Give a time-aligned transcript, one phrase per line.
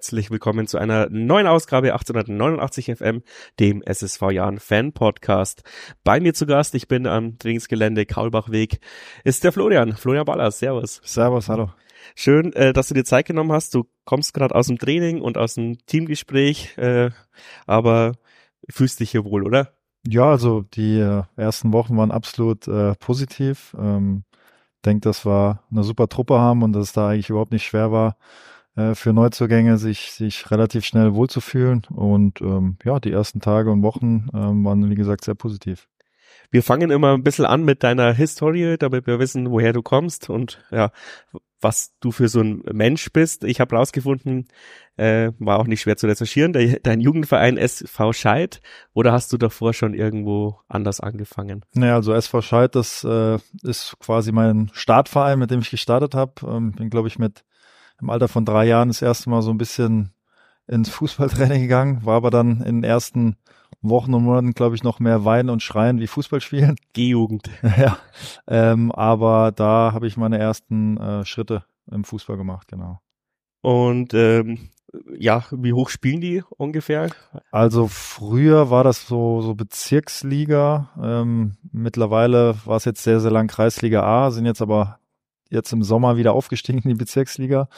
[0.00, 3.22] herzlich willkommen zu einer neuen Ausgabe 1889 FM,
[3.58, 5.62] dem SSV Jahren Fan Podcast.
[6.04, 8.80] Bei mir zu Gast, ich bin am Trainingsgelände Kaulbachweg,
[9.24, 10.58] ist der Florian, Florian Ballas.
[10.58, 11.02] Servus.
[11.04, 11.70] Servus, hallo.
[12.14, 13.74] Schön, äh, dass du dir Zeit genommen hast.
[13.74, 17.10] Du kommst gerade aus dem Training und aus dem Teamgespräch, äh,
[17.66, 18.12] aber
[18.70, 19.74] fühlst dich hier wohl, oder?
[20.08, 22.64] Ja, also die äh, ersten Wochen waren absolut
[23.00, 23.76] positiv.
[23.78, 24.24] Ähm,
[24.86, 27.92] denke, dass wir eine super Truppe haben und dass es da eigentlich überhaupt nicht schwer
[27.92, 28.16] war,
[28.80, 31.82] äh, für Neuzugänge sich, sich relativ schnell wohlzufühlen.
[31.90, 35.88] Und ähm, ja, die ersten Tage und Wochen ähm, waren, wie gesagt, sehr positiv.
[36.50, 40.30] Wir fangen immer ein bisschen an mit deiner Historie, damit wir wissen, woher du kommst
[40.30, 40.90] und ja,
[41.60, 43.44] was du für so ein Mensch bist.
[43.44, 44.48] Ich habe rausgefunden,
[44.96, 48.60] äh, war auch nicht schwer zu recherchieren, der, dein Jugendverein SV Scheid
[48.94, 51.64] oder hast du davor schon irgendwo anders angefangen?
[51.74, 56.32] Naja, also SV Scheid, das äh, ist quasi mein Startverein, mit dem ich gestartet habe.
[56.46, 57.44] Ähm, bin, glaube ich, mit
[58.00, 60.12] im Alter von drei Jahren das erste Mal so ein bisschen
[60.66, 63.36] ins Fußballtraining gegangen, war aber dann in den ersten
[63.82, 66.76] Wochen und Monaten, glaube ich, noch mehr weinen und schreien wie Fußball spielen.
[66.92, 67.50] G-Jugend.
[67.62, 67.98] ja,
[68.46, 73.00] ähm, aber da habe ich meine ersten äh, Schritte im Fußball gemacht, genau.
[73.62, 74.70] Und ähm,
[75.18, 77.10] ja, wie hoch spielen die ungefähr?
[77.50, 80.90] Also früher war das so, so Bezirksliga.
[81.00, 84.99] Ähm, mittlerweile war es jetzt sehr, sehr lang Kreisliga A, sind jetzt aber
[85.50, 87.68] jetzt im Sommer wieder aufgestiegen in die Bezirksliga.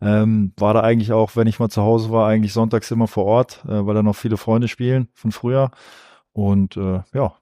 [0.00, 3.24] Ähm, war da eigentlich auch, wenn ich mal zu Hause war, eigentlich sonntags immer vor
[3.24, 5.70] Ort, äh, weil da noch viele Freunde spielen von früher.
[6.32, 7.34] Und äh, ja.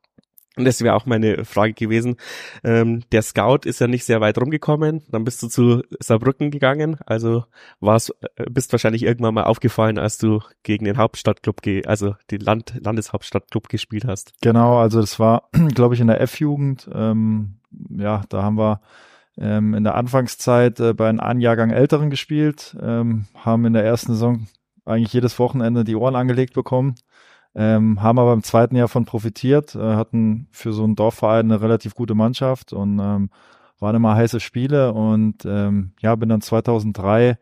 [0.57, 2.17] Und das wäre auch meine Frage gewesen.
[2.65, 5.05] Ähm, der Scout ist ja nicht sehr weit rumgekommen.
[5.09, 6.99] Dann bist du zu Saarbrücken gegangen.
[7.07, 7.45] Also
[7.79, 12.41] war's, äh, bist wahrscheinlich irgendwann mal aufgefallen, als du gegen den Hauptstadtclub, ge also den
[12.41, 14.35] Land Landeshauptstadtclub gespielt hast.
[14.43, 16.91] Genau, also das war, glaube ich, in der F-Jugend.
[16.93, 17.61] Ähm,
[17.97, 18.83] ja, da haben wir
[19.41, 24.13] ähm, in der Anfangszeit äh, bei einem Jahrgang Älteren gespielt, ähm, haben in der ersten
[24.13, 24.47] Saison
[24.85, 26.95] eigentlich jedes Wochenende die Ohren angelegt bekommen,
[27.55, 31.63] ähm, haben aber im zweiten Jahr von profitiert, äh, hatten für so einen Dorfverein eine
[31.63, 33.31] relativ gute Mannschaft und ähm,
[33.79, 37.39] waren immer heiße Spiele und ähm, ja, bin dann 2003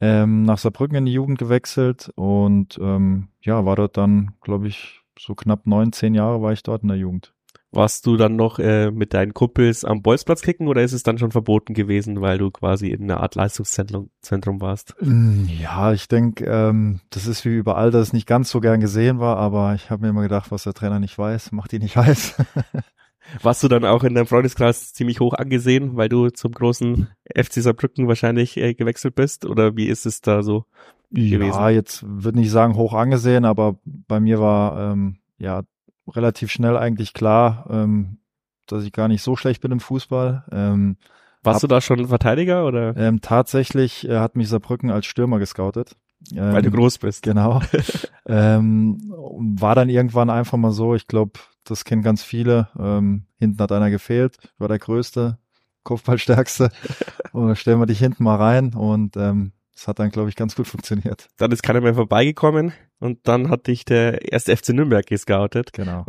[0.00, 5.00] ähm, nach Saarbrücken in die Jugend gewechselt und ähm, ja, war dort dann, glaube ich,
[5.18, 7.32] so knapp neun, zehn Jahre war ich dort in der Jugend.
[7.72, 11.18] Warst du dann noch äh, mit deinen Kumpels am Bolzplatz kicken oder ist es dann
[11.18, 14.96] schon verboten gewesen, weil du quasi in einer Art Leistungszentrum Zentrum warst?
[15.00, 18.80] Mm, ja, ich denke, ähm, das ist wie überall, dass es nicht ganz so gern
[18.80, 21.82] gesehen war, aber ich habe mir immer gedacht, was der Trainer nicht weiß, macht ihn
[21.82, 22.42] nicht heiß.
[23.42, 27.62] Warst du dann auch in deinem Freundeskreis ziemlich hoch angesehen, weil du zum großen FC
[27.62, 29.46] Saarbrücken wahrscheinlich äh, gewechselt bist?
[29.46, 30.64] Oder wie ist es da so
[31.10, 31.58] gewesen?
[31.58, 35.62] Ja, jetzt würde nicht sagen hoch angesehen, aber bei mir war ähm, ja
[36.06, 38.18] relativ schnell eigentlich klar, ähm,
[38.66, 40.44] dass ich gar nicht so schlecht bin im Fußball.
[40.52, 40.96] Ähm,
[41.42, 42.96] Warst hab, du da schon Verteidiger oder?
[42.96, 45.96] Ähm, tatsächlich äh, hat mich Saarbrücken als Stürmer gescoutet.
[46.32, 47.22] Ähm, Weil du groß bist.
[47.22, 47.60] Genau.
[48.26, 52.68] ähm, war dann irgendwann einfach mal so, ich glaube, das kennen ganz viele.
[52.78, 55.38] Ähm, hinten hat einer gefehlt, war der Größte,
[55.82, 56.70] Kopfballstärkste.
[57.32, 60.36] und dann stellen wir dich hinten mal rein und ähm, das hat dann, glaube ich,
[60.36, 61.28] ganz gut funktioniert.
[61.38, 65.72] Dann ist keiner mehr vorbeigekommen und dann hat dich der erste FC Nürnberg gescoutet.
[65.72, 66.04] Genau.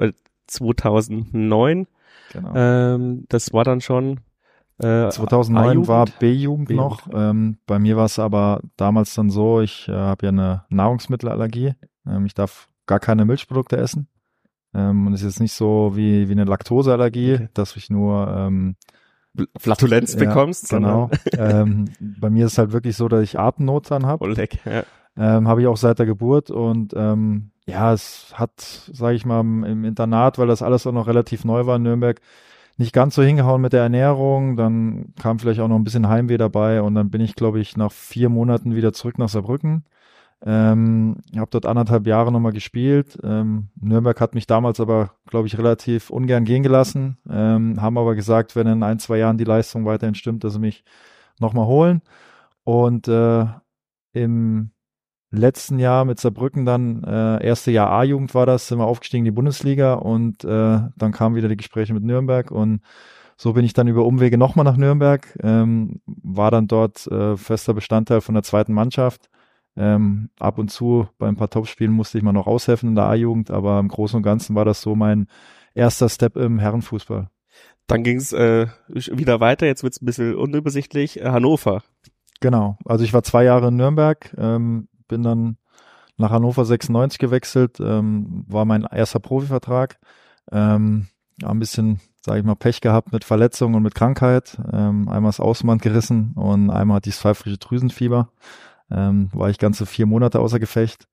[0.48, 1.88] 2009.
[2.34, 2.54] Genau.
[2.54, 4.20] Ähm, das war dann schon.
[4.80, 7.08] Äh, 2009 war B-Jugend noch.
[7.14, 11.74] Ähm, bei mir war es aber damals dann so, ich äh, habe ja eine Nahrungsmittelallergie.
[12.06, 14.10] Ähm, ich darf gar keine Milchprodukte essen.
[14.74, 17.50] Ähm, und es ist jetzt nicht so wie, wie eine Laktoseallergie, okay.
[17.54, 18.76] dass ich nur ähm,
[19.58, 20.70] Flatulenz bekommst.
[20.70, 21.10] Genau.
[21.38, 24.24] ähm, bei mir ist es halt wirklich so, dass ich Atemnot dann habe.
[24.24, 24.84] Oh, leck, ja.
[25.18, 29.42] Ähm, habe ich auch seit der Geburt und ähm, ja, es hat, sage ich mal,
[29.42, 32.20] im Internat, weil das alles auch noch relativ neu war in Nürnberg,
[32.78, 34.56] nicht ganz so hingehauen mit der Ernährung.
[34.56, 37.78] Dann kam vielleicht auch noch ein bisschen Heimweh dabei und dann bin ich, glaube ich,
[37.78, 39.84] nach vier Monaten wieder zurück nach Saarbrücken.
[40.44, 43.18] Ähm, habe dort anderthalb Jahre nochmal gespielt.
[43.24, 47.18] Ähm, Nürnberg hat mich damals aber, glaube ich, relativ ungern gehen gelassen.
[47.30, 50.60] Ähm, haben aber gesagt, wenn in ein, zwei Jahren die Leistung weiterhin stimmt, dass sie
[50.60, 50.84] mich
[51.40, 52.02] nochmal holen.
[52.64, 53.46] Und äh,
[54.14, 54.72] im
[55.32, 59.32] letzten Jahr mit Saarbrücken dann, äh, erste Jahr A-Jugend war das, sind wir aufgestiegen in
[59.32, 62.82] die Bundesliga und äh, dann kamen wieder die Gespräche mit Nürnberg und
[63.38, 67.74] so bin ich dann über Umwege nochmal nach Nürnberg, ähm, war dann dort äh, fester
[67.74, 69.31] Bestandteil von der zweiten Mannschaft
[69.76, 73.06] ähm, ab und zu bei ein paar Topspielen musste ich mal noch aushelfen in der
[73.06, 75.28] A-Jugend, aber im Großen und Ganzen war das so mein
[75.74, 77.30] erster Step im Herrenfußball.
[77.88, 81.84] Dann ging es äh, wieder weiter, jetzt wird es ein bisschen unübersichtlich, Hannover.
[82.40, 85.58] Genau, also ich war zwei Jahre in Nürnberg, ähm, bin dann
[86.18, 90.00] nach Hannover 96 gewechselt, ähm, war mein erster Profivertrag.
[90.52, 91.08] Ähm,
[91.44, 94.58] ein bisschen, sage ich mal, Pech gehabt mit Verletzungen und mit Krankheit.
[94.72, 98.30] Ähm, einmal das Außenband gerissen und einmal hatte ich das pfeifrische Drüsenfieber.
[98.92, 101.08] Ähm, war ich ganze vier Monate außer Gefecht.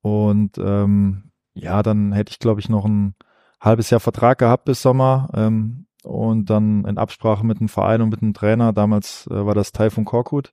[0.00, 3.14] Und ähm, ja, dann hätte ich, glaube ich, noch ein
[3.60, 5.28] halbes Jahr Vertrag gehabt bis Sommer.
[5.34, 9.54] Ähm, und dann in Absprache mit dem Verein und mit dem Trainer, damals äh, war
[9.54, 10.52] das Taifun Korkut,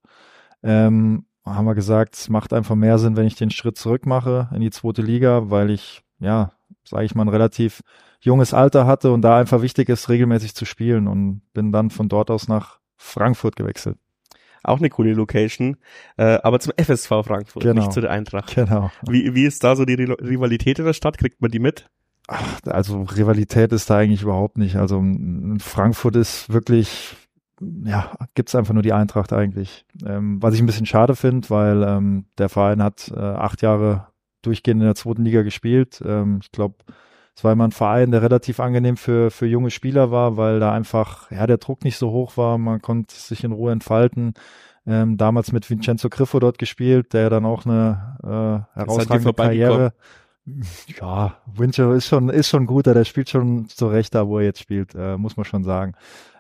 [0.64, 4.50] ähm, haben wir gesagt, es macht einfach mehr Sinn, wenn ich den Schritt zurück mache
[4.54, 6.52] in die zweite Liga, weil ich, ja,
[6.84, 7.82] sage ich mal, ein relativ
[8.22, 12.08] junges Alter hatte und da einfach wichtig ist, regelmäßig zu spielen und bin dann von
[12.08, 13.98] dort aus nach Frankfurt gewechselt.
[14.64, 15.78] Auch eine coole Location,
[16.18, 17.82] äh, aber zum FSV Frankfurt, genau.
[17.82, 18.56] nicht zu der Eintracht.
[18.56, 18.92] Genau.
[19.08, 21.18] Wie, wie ist da so die Rivalität in der Stadt?
[21.18, 21.90] Kriegt man die mit?
[22.28, 24.76] Ach, also Rivalität ist da eigentlich überhaupt nicht.
[24.76, 25.04] Also
[25.60, 27.16] Frankfurt ist wirklich,
[27.84, 29.86] ja, gibt's einfach nur die Eintracht eigentlich.
[30.06, 34.08] Ähm, was ich ein bisschen schade finde, weil ähm, der Verein hat äh, acht Jahre
[34.44, 36.02] durchgehend in der zweiten Liga gespielt.
[36.06, 36.76] Ähm, ich glaube,
[37.36, 40.74] es war immer ein Verein, der relativ angenehm für, für junge Spieler war, weil da
[40.74, 44.34] einfach, ja, der Druck nicht so hoch war, man konnte sich in Ruhe entfalten.
[44.86, 48.18] Ähm, damals mit Vincenzo Griffo dort gespielt, der dann auch eine
[48.76, 49.94] äh, herausragende Karriere.
[51.00, 54.60] Ja, Vincenzo ist schon, ist schon guter, der spielt schon zurecht da, wo er jetzt
[54.60, 55.94] spielt, äh, muss man schon sagen.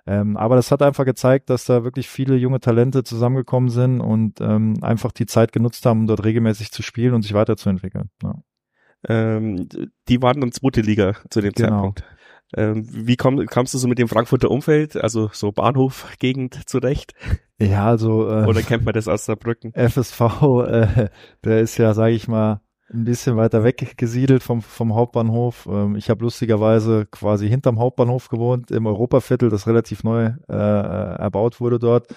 [0.07, 4.41] Ähm, aber das hat einfach gezeigt, dass da wirklich viele junge Talente zusammengekommen sind und
[4.41, 8.09] ähm, einfach die Zeit genutzt haben, um dort regelmäßig zu spielen und sich weiterzuentwickeln.
[8.23, 8.35] Ja.
[9.07, 9.67] Ähm,
[10.07, 11.69] die waren dann zweite Liga zu dem genau.
[11.69, 12.03] Zeitpunkt.
[12.55, 17.13] Ähm, wie komm, kamst du so mit dem Frankfurter Umfeld, also so Bahnhofgegend zurecht?
[17.59, 19.71] Ja, also äh, oder kennt man das aus der Brücken?
[19.75, 20.21] FSV,
[20.67, 21.09] äh,
[21.45, 22.61] der ist ja, sage ich mal,
[22.93, 25.67] ein bisschen weiter weg gesiedelt vom, vom Hauptbahnhof.
[25.71, 31.15] Ähm, ich habe lustigerweise quasi hinterm Hauptbahnhof gewohnt, im Europaviertel, das relativ neu äh, äh
[31.19, 32.13] erbaut wurde dort.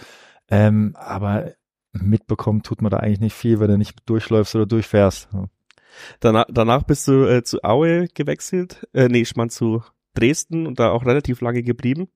[0.51, 1.53] Ähm, aber
[1.93, 5.29] mitbekommen tut man da eigentlich nicht viel, wenn du nicht durchläufst oder durchfährst.
[6.21, 9.83] Danach, danach bist du äh, zu Aue gewechselt, äh, nee, ich meine zu
[10.15, 12.09] Dresden und da auch relativ lange geblieben.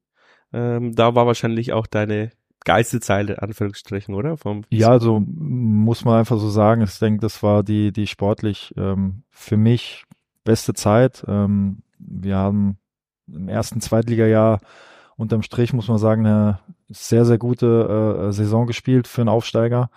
[0.52, 2.30] Ähm, da war wahrscheinlich auch deine
[2.64, 4.36] geilste Zeile, Anführungsstrichen, oder?
[4.36, 6.82] Vom ja, also muss man einfach so sagen.
[6.82, 10.04] Ich denke, das war die, die sportlich ähm, für mich
[10.44, 11.24] beste Zeit.
[11.26, 12.78] Ähm, wir haben
[13.26, 14.60] im ersten Zweitligajahr
[15.16, 19.90] unterm Strich, muss man sagen, eine sehr, sehr gute äh, Saison gespielt für einen Aufsteiger.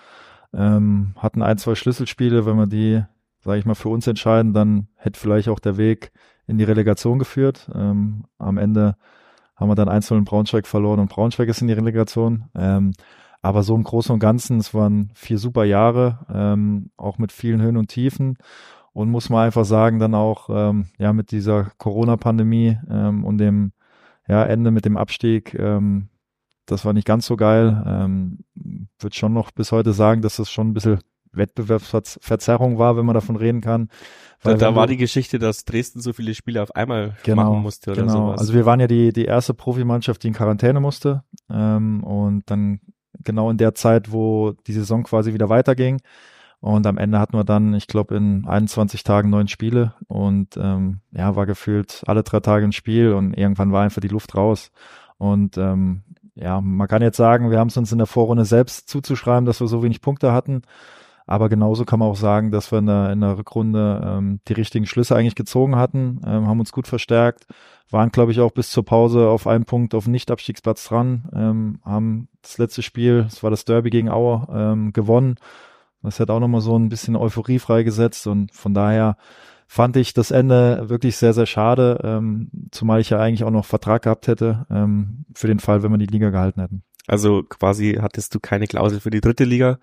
[0.53, 3.03] Ähm, hatten ein, zwei Schlüsselspiele, wenn man die
[3.43, 6.11] sage ich mal, für uns entscheiden, dann hätte vielleicht auch der Weg
[6.47, 7.69] in die Relegation geführt.
[7.73, 8.95] Ähm, am Ende
[9.55, 12.45] haben wir dann 1-0 in Braunschweig verloren und Braunschweig ist in die Relegation.
[12.55, 12.93] Ähm,
[13.41, 17.61] aber so im Großen und Ganzen, es waren vier super Jahre, ähm, auch mit vielen
[17.61, 18.37] Höhen und Tiefen.
[18.93, 23.71] Und muss man einfach sagen, dann auch ähm, ja mit dieser Corona-Pandemie ähm, und dem
[24.27, 26.09] ja, Ende mit dem Abstieg, ähm,
[26.65, 27.83] das war nicht ganz so geil.
[27.85, 28.39] Ähm,
[28.99, 30.99] Würde schon noch bis heute sagen, dass das schon ein bisschen
[31.33, 33.89] Wettbewerbsverzerrung war, wenn man davon reden kann.
[34.41, 37.61] Weil da, da war die Geschichte, dass Dresden so viele Spiele auf einmal genau, machen
[37.61, 38.13] musste oder genau.
[38.13, 38.39] sowas.
[38.39, 41.23] Also wir waren ja die, die erste Profimannschaft, die in Quarantäne musste.
[41.49, 42.81] Ähm, und dann
[43.23, 46.01] genau in der Zeit, wo die Saison quasi wieder weiterging.
[46.59, 50.99] Und am Ende hatten wir dann, ich glaube, in 21 Tagen neun Spiele und ähm,
[51.11, 54.71] ja, war gefühlt alle drei Tage ein Spiel und irgendwann war einfach die Luft raus.
[55.17, 56.03] Und ähm,
[56.35, 59.59] ja, man kann jetzt sagen, wir haben es uns in der Vorrunde selbst zuzuschreiben, dass
[59.59, 60.61] wir so wenig Punkte hatten.
[61.27, 64.53] Aber genauso kann man auch sagen, dass wir in der, in der Rückrunde ähm, die
[64.53, 67.45] richtigen Schlüsse eigentlich gezogen hatten, ähm, haben uns gut verstärkt,
[67.89, 72.27] waren, glaube ich, auch bis zur Pause auf einen Punkt auf Nicht-Abstiegsplatz dran, ähm, haben
[72.41, 75.35] das letzte Spiel, das war das Derby gegen Auer, ähm, gewonnen.
[76.03, 79.17] Das hat auch nochmal so ein bisschen Euphorie freigesetzt und von daher
[79.67, 83.65] fand ich das Ende wirklich sehr, sehr schade, ähm, zumal ich ja eigentlich auch noch
[83.65, 86.83] Vertrag gehabt hätte ähm, für den Fall, wenn wir die Liga gehalten hätten.
[87.07, 89.79] Also quasi hattest du keine Klausel für die dritte Liga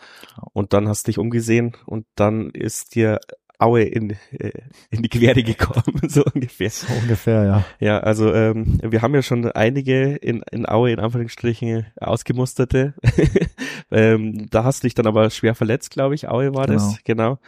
[0.52, 3.20] und dann hast dich umgesehen und dann ist dir
[3.60, 4.52] Aue in, äh,
[4.90, 6.70] in die Quere gekommen, so ungefähr.
[6.70, 7.64] So ungefähr, ja.
[7.80, 12.94] Ja, also ähm, wir haben ja schon einige in, in Aue in Anführungsstrichen ausgemusterte.
[13.90, 16.28] ähm, da hast du dich dann aber schwer verletzt, glaube ich.
[16.28, 16.78] Aue war genau.
[16.78, 17.38] das, genau.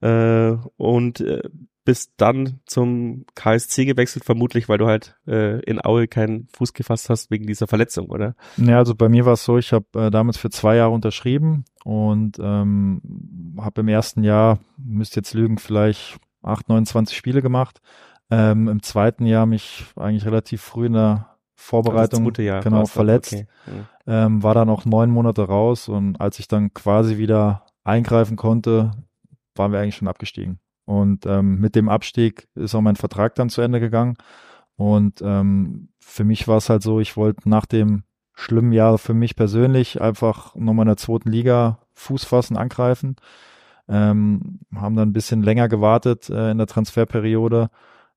[0.00, 1.42] Äh, und äh,
[1.90, 7.10] bist dann zum KSC gewechselt, vermutlich, weil du halt äh, in Aue keinen Fuß gefasst
[7.10, 8.36] hast wegen dieser Verletzung, oder?
[8.58, 11.64] Ja, also bei mir war es so, ich habe äh, damals für zwei Jahre unterschrieben
[11.82, 17.80] und ähm, habe im ersten Jahr, müsst jetzt lügen, vielleicht 8, 29 Spiele gemacht.
[18.30, 23.32] Ähm, Im zweiten Jahr mich eigentlich relativ früh in der Vorbereitung genau verletzt.
[23.32, 23.46] Okay.
[24.06, 24.26] Ja.
[24.26, 28.92] Ähm, war dann auch neun Monate raus und als ich dann quasi wieder eingreifen konnte,
[29.56, 30.60] waren wir eigentlich schon abgestiegen.
[30.90, 34.16] Und ähm, mit dem Abstieg ist auch mein Vertrag dann zu Ende gegangen.
[34.74, 38.02] Und ähm, für mich war es halt so, ich wollte nach dem
[38.34, 43.14] schlimmen Jahr für mich persönlich einfach nochmal in der zweiten Liga Fuß fassen, angreifen.
[43.88, 47.70] Ähm, haben dann ein bisschen länger gewartet äh, in der Transferperiode.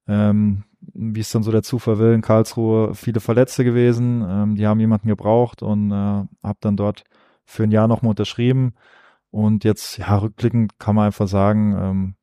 [0.08, 0.64] Ähm,
[0.96, 4.26] wie es dann so der Zufall will, in Karlsruhe viele Verletzte gewesen.
[4.28, 7.04] Ähm, die haben jemanden gebraucht und äh, habe dann dort
[7.46, 8.74] für ein Jahr nochmal unterschrieben.
[9.30, 12.16] Und jetzt, ja, rückblickend kann man einfach sagen, ähm,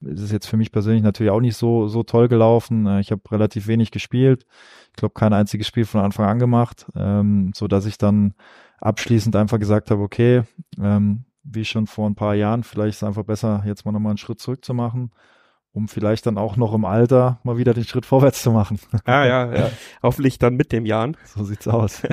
[0.00, 2.86] ist es jetzt für mich persönlich natürlich auch nicht so, so toll gelaufen.
[2.86, 4.46] Äh, ich habe relativ wenig gespielt.
[4.90, 8.34] Ich glaube, kein einziges Spiel von Anfang an gemacht, ähm, so dass ich dann
[8.80, 10.42] abschließend einfach gesagt habe, okay,
[10.80, 14.10] ähm, wie schon vor ein paar Jahren, vielleicht ist es einfach besser, jetzt mal nochmal
[14.10, 15.12] einen Schritt zurück zu machen,
[15.72, 18.78] um vielleicht dann auch noch im Alter mal wieder den Schritt vorwärts zu machen.
[19.04, 19.70] Ah, ja, ja.
[20.02, 21.16] Hoffentlich dann mit dem Jahren.
[21.24, 22.02] So sieht's aus.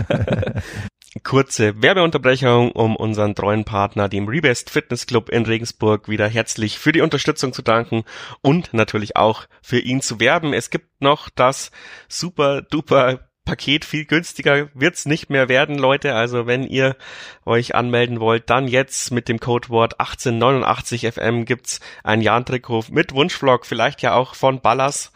[1.24, 6.92] Kurze Werbeunterbrechung, um unseren treuen Partner, dem Rebest Fitness Club in Regensburg, wieder herzlich für
[6.92, 8.04] die Unterstützung zu danken
[8.42, 10.54] und natürlich auch für ihn zu werben.
[10.54, 11.72] Es gibt noch das
[12.10, 16.16] super duper Paket viel günstiger wird's nicht mehr werden, Leute.
[16.16, 16.98] Also wenn ihr
[17.46, 24.02] euch anmelden wollt, dann jetzt mit dem Codewort 1889FM gibt's ein Jahn-Trikot mit Wunschvlog, vielleicht
[24.02, 25.12] ja auch von Ballas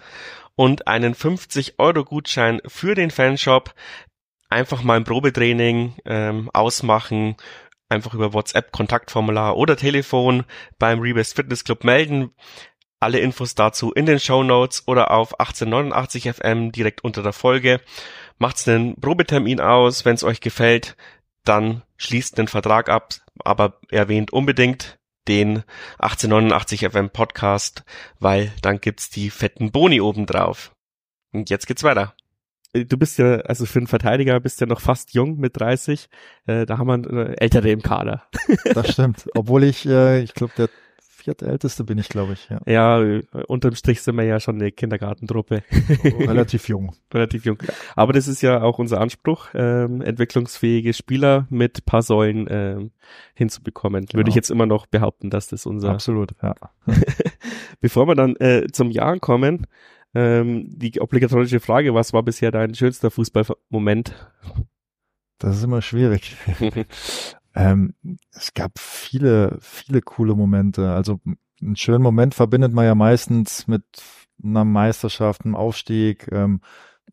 [0.56, 3.74] und einen 50 Euro Gutschein für den Fanshop.
[4.50, 7.36] Einfach mal ein Probetraining ähm, ausmachen,
[7.88, 10.44] einfach über WhatsApp Kontaktformular oder Telefon
[10.80, 12.32] beim Rebest Fitness Club melden.
[13.00, 17.80] Alle Infos dazu in den Show Notes oder auf 1889 FM direkt unter der Folge.
[18.40, 20.98] Macht's einen Probetermin aus, wenn es euch gefällt,
[21.46, 23.14] dann schließt den Vertrag ab,
[23.44, 25.64] aber erwähnt unbedingt den
[26.00, 27.84] 1889 FM Podcast,
[28.20, 30.72] weil dann gibt's die fetten Boni obendrauf.
[31.32, 32.16] Und jetzt geht's weiter
[32.74, 36.10] du bist ja, also für einen Verteidiger bist ja noch fast jung mit 30.
[36.46, 38.24] Äh, da haben wir äh, Ältere im Kader.
[38.74, 39.28] Das stimmt.
[39.36, 40.70] Obwohl ich, äh, ich glaube, der
[41.02, 42.50] viertälteste bin ich, glaube ich.
[42.50, 42.62] Ja.
[42.66, 45.64] ja, unterm Strich sind wir ja schon eine Kindergartentruppe.
[46.04, 46.96] Relativ jung.
[47.14, 47.58] Relativ jung.
[47.96, 52.92] Aber das ist ja auch unser Anspruch, ähm, entwicklungsfähige Spieler mit paar Säulen ähm,
[53.34, 54.06] hinzubekommen.
[54.06, 54.20] Genau.
[54.20, 55.92] Würde ich jetzt immer noch behaupten, dass das unser...
[55.92, 56.56] Absolut, ja.
[57.82, 59.68] Bevor wir dann äh, zum Jahr kommen,
[60.14, 64.14] ähm, die obligatorische Frage, was war bisher dein schönster Fußballmoment?
[65.38, 66.36] Das ist immer schwierig.
[67.56, 67.94] Ähm,
[68.32, 70.92] es gab viele, viele coole Momente.
[70.92, 71.20] Also
[71.62, 73.84] einen schönen Moment verbindet man ja meistens mit
[74.42, 76.30] einer Meisterschaft, einem Aufstieg.
[76.32, 76.62] Ähm,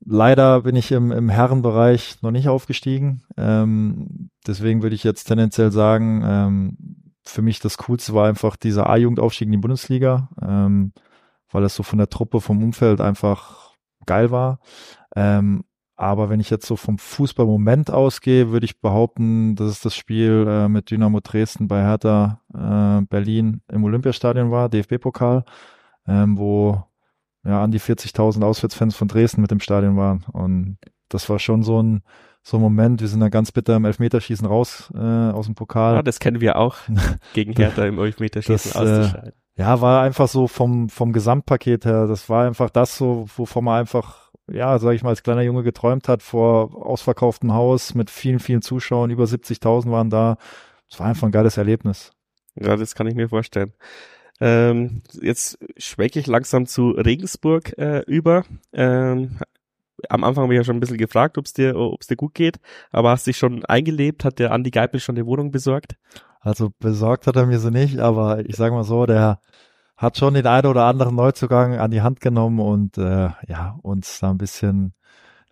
[0.05, 3.23] leider bin ich im, im Herrenbereich noch nicht aufgestiegen.
[3.37, 6.77] Ähm, deswegen würde ich jetzt tendenziell sagen, ähm,
[7.25, 10.93] für mich das Coolste war einfach dieser A-Jugendaufstieg in die Bundesliga, ähm,
[11.51, 13.75] weil es so von der Truppe, vom Umfeld einfach
[14.07, 14.61] geil war.
[15.15, 15.65] Ähm,
[15.97, 20.47] aber wenn ich jetzt so vom Fußballmoment ausgehe, würde ich behaupten, dass es das Spiel
[20.47, 25.45] äh, mit Dynamo Dresden bei Hertha äh, Berlin im Olympiastadion war, DFB-Pokal,
[26.07, 26.85] ähm, wo
[27.45, 30.25] ja an die 40.000 Auswärtsfans von Dresden mit im Stadion waren.
[30.33, 30.77] Und
[31.09, 32.03] das war schon so ein
[32.43, 33.01] so ein Moment.
[33.01, 35.97] Wir sind da ganz bitter im Elfmeterschießen raus äh, aus dem Pokal.
[35.97, 36.77] Ja, das kennen wir auch
[37.33, 39.33] gegen Hertha im Elfmeterschießen das, äh, auszuscheiden.
[39.57, 42.07] Ja, war einfach so vom vom Gesamtpaket her.
[42.07, 45.63] Das war einfach das so, wovon man einfach ja, sag ich mal, als kleiner Junge
[45.63, 50.37] geträumt hat vor ausverkauftem Haus mit vielen, vielen Zuschauern, über 70.000 waren da.
[50.89, 52.13] Es war einfach ein geiles Erlebnis.
[52.55, 53.73] Ja, das kann ich mir vorstellen.
[54.41, 58.45] Ähm, jetzt schwecke ich langsam zu Regensburg äh, über.
[58.73, 59.39] Ähm,
[60.09, 62.35] am Anfang habe ich ja schon ein bisschen gefragt, ob es dir, ob's dir gut
[62.35, 62.59] geht,
[62.91, 64.25] aber hast dich schon eingelebt?
[64.25, 65.97] Hat der Andi Geipel schon eine Wohnung besorgt?
[66.41, 69.41] Also besorgt hat er mir so nicht, aber ich sage mal so, der
[69.97, 74.21] hat schon den einen oder anderen Neuzugang an die Hand genommen und äh, ja, uns
[74.21, 74.93] da ein bisschen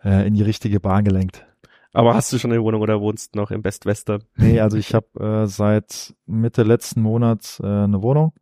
[0.03, 1.45] äh, in die richtige Bahn gelenkt.
[1.93, 4.23] Aber hast du schon eine Wohnung oder wohnst noch im Best Western?
[4.35, 8.33] Nee, also ich habe äh, seit Mitte letzten Monats äh, eine Wohnung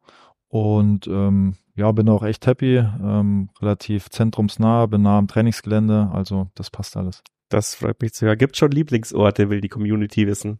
[0.47, 6.49] und ähm, ja, bin auch echt happy, ähm, relativ zentrumsnah, bin nah am Trainingsgelände, also
[6.55, 7.23] das passt alles.
[7.49, 8.37] Das freut mich zu hören.
[8.37, 10.59] Gibt schon Lieblingsorte, will die Community wissen.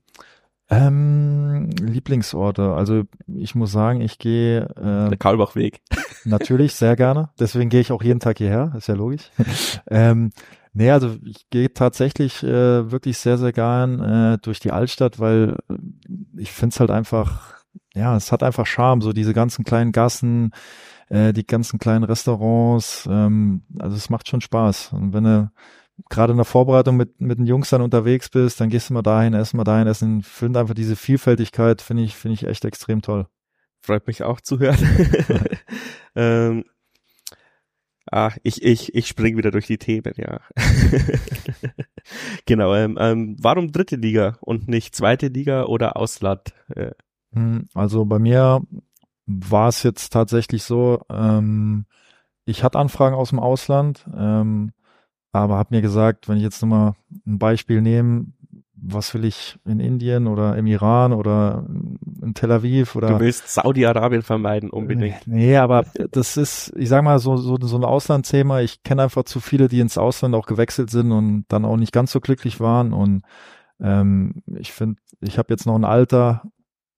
[0.69, 2.73] Ähm, Lieblingsorte.
[2.73, 5.81] Also ich muss sagen, ich gehe äh, der Karlbachweg.
[6.25, 7.29] Natürlich, sehr gerne.
[7.39, 9.29] Deswegen gehe ich auch jeden Tag hierher, ist ja logisch.
[9.89, 10.31] ähm,
[10.73, 15.57] nee, also ich gehe tatsächlich äh, wirklich sehr, sehr gern äh, durch die Altstadt, weil
[16.37, 20.51] ich finde es halt einfach, ja, es hat einfach Charme, so diese ganzen kleinen Gassen,
[21.09, 23.07] äh, die ganzen kleinen Restaurants.
[23.09, 24.93] Ähm, also es macht schon Spaß.
[24.93, 25.51] Und wenn du
[26.09, 29.01] gerade in der Vorbereitung mit, mit den Jungs dann unterwegs bist, dann gehst du mal
[29.01, 30.23] dahin, essen mal dahin, essen.
[30.23, 33.27] Finde einfach diese Vielfältigkeit, finde ich, finde ich echt extrem toll.
[33.81, 34.77] Freut mich auch zu hören.
[36.15, 36.63] ähm,
[38.09, 40.39] ah, ich, ich, ich spring wieder durch die Themen, ja.
[42.45, 46.53] genau, ähm, ähm, warum dritte Liga und nicht zweite Liga oder Ausland?
[46.73, 46.91] Äh.
[47.33, 48.61] Hm, also bei mir
[49.25, 51.85] war es jetzt tatsächlich so, ähm,
[52.45, 54.71] ich hatte Anfragen aus dem Ausland, ähm,
[55.31, 56.93] aber habe mir gesagt, wenn ich jetzt nochmal
[57.25, 58.27] ein Beispiel nehme,
[58.85, 61.65] was will ich in Indien oder im Iran oder
[62.21, 63.07] in Tel Aviv oder.
[63.07, 65.25] Du willst Saudi-Arabien vermeiden, unbedingt.
[65.25, 68.59] Nee, aber das ist, ich sag mal, so, so, so ein Auslandsthema.
[68.59, 71.93] Ich kenne einfach zu viele, die ins Ausland auch gewechselt sind und dann auch nicht
[71.93, 72.91] ganz so glücklich waren.
[72.93, 73.23] Und
[73.79, 76.43] ähm, ich finde, ich habe jetzt noch ein Alter,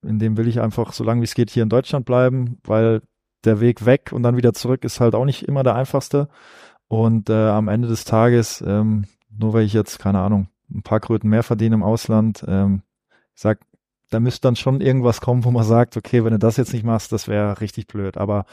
[0.05, 3.01] in dem will ich einfach so lange wie es geht hier in Deutschland bleiben, weil
[3.43, 6.27] der Weg weg und dann wieder zurück ist halt auch nicht immer der einfachste.
[6.88, 11.00] Und äh, am Ende des Tages, ähm, nur weil ich jetzt, keine Ahnung, ein paar
[11.00, 12.81] Kröten mehr verdiene im Ausland, ähm,
[13.33, 13.59] sag,
[14.15, 16.86] da müsste dann schon irgendwas kommen, wo man sagt, okay, wenn du das jetzt nicht
[16.86, 18.15] machst, das wäre richtig blöd.
[18.15, 18.45] Aber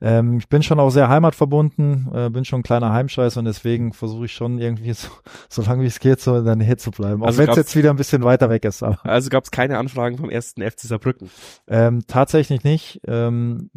[0.00, 3.92] ähm, ich bin schon auch sehr heimatverbunden, äh, bin schon ein kleiner Heimscheißer und deswegen
[3.92, 5.08] versuche ich schon irgendwie so,
[5.48, 7.22] so lange wie es geht, so in der Nähe zu bleiben.
[7.22, 8.84] Auch also wenn es jetzt wieder ein bisschen weiter weg ist.
[8.84, 9.04] Aber.
[9.04, 11.28] Also gab es keine Anfragen vom ersten FC Saarbrücken?
[11.66, 13.00] Ähm, tatsächlich nicht.
[13.06, 13.70] Ähm,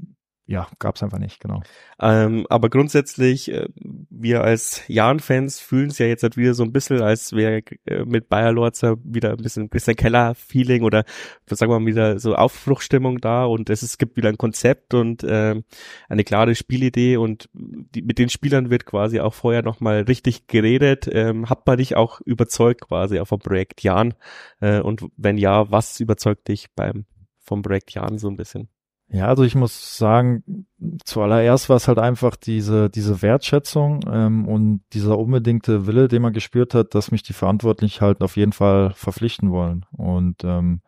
[0.45, 1.61] ja, gab es einfach nicht, genau.
[2.01, 3.67] Ähm, aber grundsätzlich, äh,
[4.09, 8.03] wir als Jan-Fans fühlen es ja jetzt halt wieder so ein bisschen, als wäre äh,
[8.03, 11.05] mit Bayer Lorzer wieder ein bisschen, bisschen Keller-Feeling oder
[11.47, 15.23] sagen wir mal wieder so Aufbruchstimmung da und es, es gibt wieder ein Konzept und
[15.23, 15.61] äh,
[16.09, 21.07] eine klare Spielidee und die, mit den Spielern wird quasi auch vorher nochmal richtig geredet.
[21.09, 24.13] Ähm, hat man dich auch überzeugt quasi auch vom Projekt Jan?
[24.59, 27.05] Äh, und wenn ja, was überzeugt dich beim
[27.39, 28.72] vom Projekt Jan so ein bisschen?
[29.13, 30.65] Ja, also ich muss sagen,
[31.05, 36.33] zuallererst war es halt einfach diese, diese Wertschätzung ähm, und dieser unbedingte Wille, den man
[36.33, 39.85] gespürt hat, dass mich die Verantwortlichen halt auf jeden Fall verpflichten wollen.
[39.91, 40.81] Und ähm,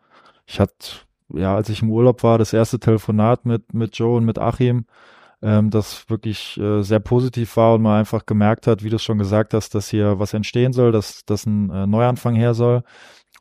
[0.44, 0.74] ich hatte,
[1.32, 4.86] ja, als ich im Urlaub war, das erste Telefonat mit, mit Joe und mit Achim,
[5.40, 9.04] ähm, das wirklich äh, sehr positiv war und man einfach gemerkt hat, wie du es
[9.04, 12.82] schon gesagt hast, dass hier was entstehen soll, dass, dass ein äh, Neuanfang her soll.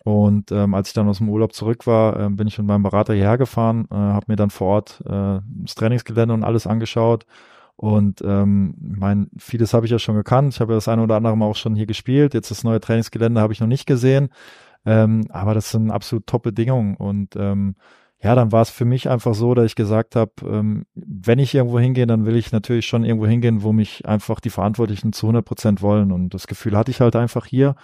[0.05, 2.83] Und ähm, als ich dann aus dem Urlaub zurück war, äh, bin ich mit meinem
[2.83, 7.25] Berater hierher gefahren, äh, habe mir dann vor Ort äh, das Trainingsgelände und alles angeschaut.
[7.75, 10.53] Und ähm, mein, vieles habe ich ja schon gekannt.
[10.53, 12.35] Ich habe ja das eine oder andere Mal auch schon hier gespielt.
[12.35, 14.29] Jetzt das neue Trainingsgelände habe ich noch nicht gesehen.
[14.85, 16.95] Ähm, aber das sind absolut top Bedingungen.
[16.97, 17.73] Und ähm,
[18.25, 21.53] ja, dann war es für mich einfach so, dass ich gesagt habe, ähm, wenn ich
[21.53, 25.27] irgendwo hingehe, dann will ich natürlich schon irgendwo hingehen, wo mich einfach die Verantwortlichen zu
[25.27, 26.11] 100 Prozent wollen.
[26.11, 27.75] Und das Gefühl hatte ich halt einfach hier.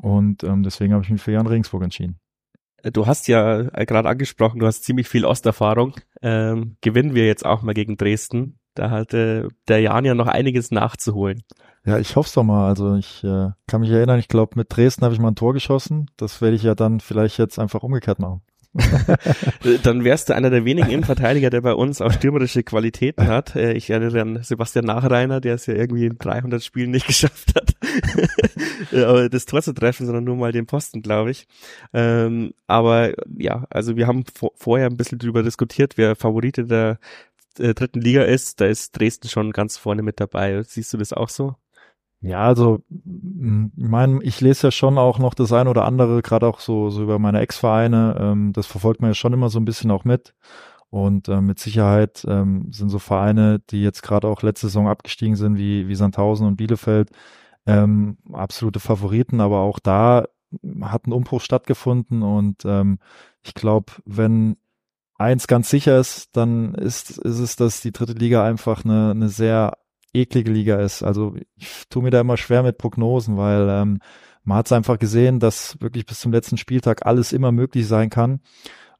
[0.00, 2.20] Und ähm, deswegen habe ich mich für Jan Regensburg entschieden.
[2.84, 5.94] Du hast ja äh, gerade angesprochen, du hast ziemlich viel Osterfahrung.
[6.22, 8.60] Ähm, gewinnen wir jetzt auch mal gegen Dresden.
[8.74, 11.42] Da hatte der Jan ja noch einiges nachzuholen.
[11.84, 12.68] Ja, ich hoffe es doch mal.
[12.68, 15.52] Also ich äh, kann mich erinnern, ich glaube, mit Dresden habe ich mal ein Tor
[15.52, 16.08] geschossen.
[16.16, 18.42] Das werde ich ja dann vielleicht jetzt einfach umgekehrt machen.
[19.82, 23.56] dann wärst du einer der wenigen Innenverteidiger, der bei uns auch stürmerische Qualitäten hat.
[23.56, 27.54] Äh, ich erinnere an Sebastian Nachreiner, der es ja irgendwie in 300 Spielen nicht geschafft
[27.56, 27.74] hat,
[29.32, 31.48] das Tor zu treffen, sondern nur mal den Posten, glaube ich.
[31.92, 36.98] Ähm, aber ja, also wir haben vorher ein bisschen drüber diskutiert, wer Favorite der
[37.58, 38.60] äh, dritten Liga ist.
[38.60, 40.62] Da ist Dresden schon ganz vorne mit dabei.
[40.62, 41.56] Siehst du das auch so?
[42.22, 46.46] Ja, also ich meine, ich lese ja schon auch noch das eine oder andere, gerade
[46.46, 48.16] auch so, so über meine Ex-Vereine.
[48.20, 50.34] Ähm, das verfolgt man ja schon immer so ein bisschen auch mit.
[50.90, 55.36] Und äh, mit Sicherheit ähm, sind so Vereine, die jetzt gerade auch letzte Saison abgestiegen
[55.36, 57.10] sind, wie, wie Sandhausen und Bielefeld,
[57.66, 59.40] ähm, absolute Favoriten.
[59.40, 60.24] Aber auch da
[60.82, 62.22] hat ein Umbruch stattgefunden.
[62.22, 62.98] Und ähm,
[63.42, 64.56] ich glaube, wenn
[65.16, 69.28] eins ganz sicher ist, dann ist, ist es, dass die dritte Liga einfach eine, eine
[69.28, 69.74] sehr
[70.12, 71.02] eklige Liga ist.
[71.02, 74.00] Also ich tue mir da immer schwer mit Prognosen, weil ähm,
[74.42, 78.10] man hat es einfach gesehen, dass wirklich bis zum letzten Spieltag alles immer möglich sein
[78.10, 78.40] kann.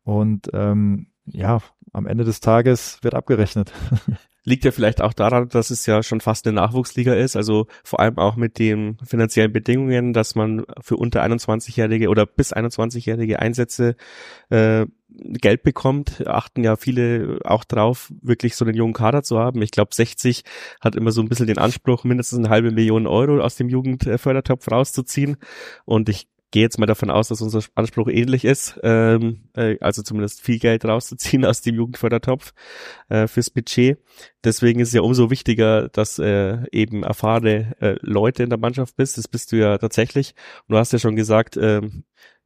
[0.03, 1.61] Und ähm, ja,
[1.93, 3.73] am Ende des Tages wird abgerechnet.
[4.45, 8.01] Liegt ja vielleicht auch daran, dass es ja schon fast eine Nachwuchsliga ist, also vor
[8.01, 13.97] allem auch mit den finanziellen Bedingungen, dass man für unter 21-Jährige oder bis 21-Jährige Einsätze
[14.49, 19.61] äh, Geld bekommt, achten ja viele auch drauf, wirklich so einen jungen Kader zu haben.
[19.61, 20.45] Ich glaube, 60
[20.81, 24.71] hat immer so ein bisschen den Anspruch, mindestens eine halbe Million Euro aus dem Jugendfördertopf
[24.71, 25.37] rauszuziehen.
[25.85, 30.03] Und ich gehe jetzt mal davon aus, dass unser Anspruch ähnlich ist, ähm, äh, also
[30.03, 32.53] zumindest viel Geld rauszuziehen aus dem Jugendfördertopf
[33.09, 33.99] äh, fürs Budget.
[34.43, 38.97] Deswegen ist es ja umso wichtiger, dass äh, eben erfahrene äh, Leute in der Mannschaft
[38.97, 39.19] bist.
[39.19, 40.35] Das bist du ja tatsächlich.
[40.67, 41.83] Und du hast ja schon gesagt, äh,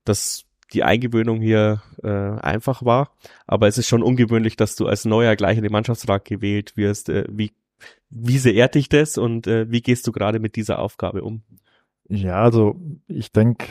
[0.04, 3.14] dass die Eingewöhnung hier äh, einfach war,
[3.46, 7.08] aber es ist schon ungewöhnlich, dass du als Neuer gleich in den Mannschaftsrat gewählt wirst.
[7.08, 7.52] Äh, wie
[8.10, 11.42] wie sehr ehrt dich das und äh, wie gehst du gerade mit dieser Aufgabe um?
[12.08, 12.76] Ja, also
[13.08, 13.66] ich denke,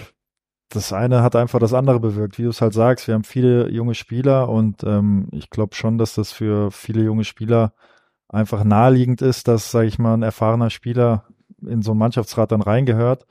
[0.76, 2.38] das eine hat einfach das andere bewirkt.
[2.38, 5.98] Wie du es halt sagst, wir haben viele junge Spieler und ähm, ich glaube schon,
[5.98, 7.74] dass das für viele junge Spieler
[8.30, 11.26] einfach naheliegend ist, dass, sage ich mal, ein erfahrener Spieler
[11.66, 13.26] in so einen Mannschaftsrat dann reingehört.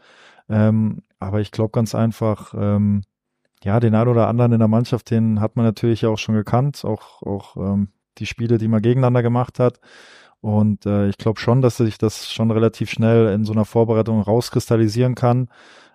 [0.48, 3.02] Ähm, aber ich glaube ganz einfach, ähm,
[3.64, 6.84] ja, den einen oder anderen in der Mannschaft, den hat man natürlich auch schon gekannt,
[6.84, 9.80] auch, auch ähm, die Spiele, die man gegeneinander gemacht hat.
[10.40, 14.20] Und äh, ich glaube schon, dass sich das schon relativ schnell in so einer Vorbereitung
[14.20, 15.48] rauskristallisieren kann.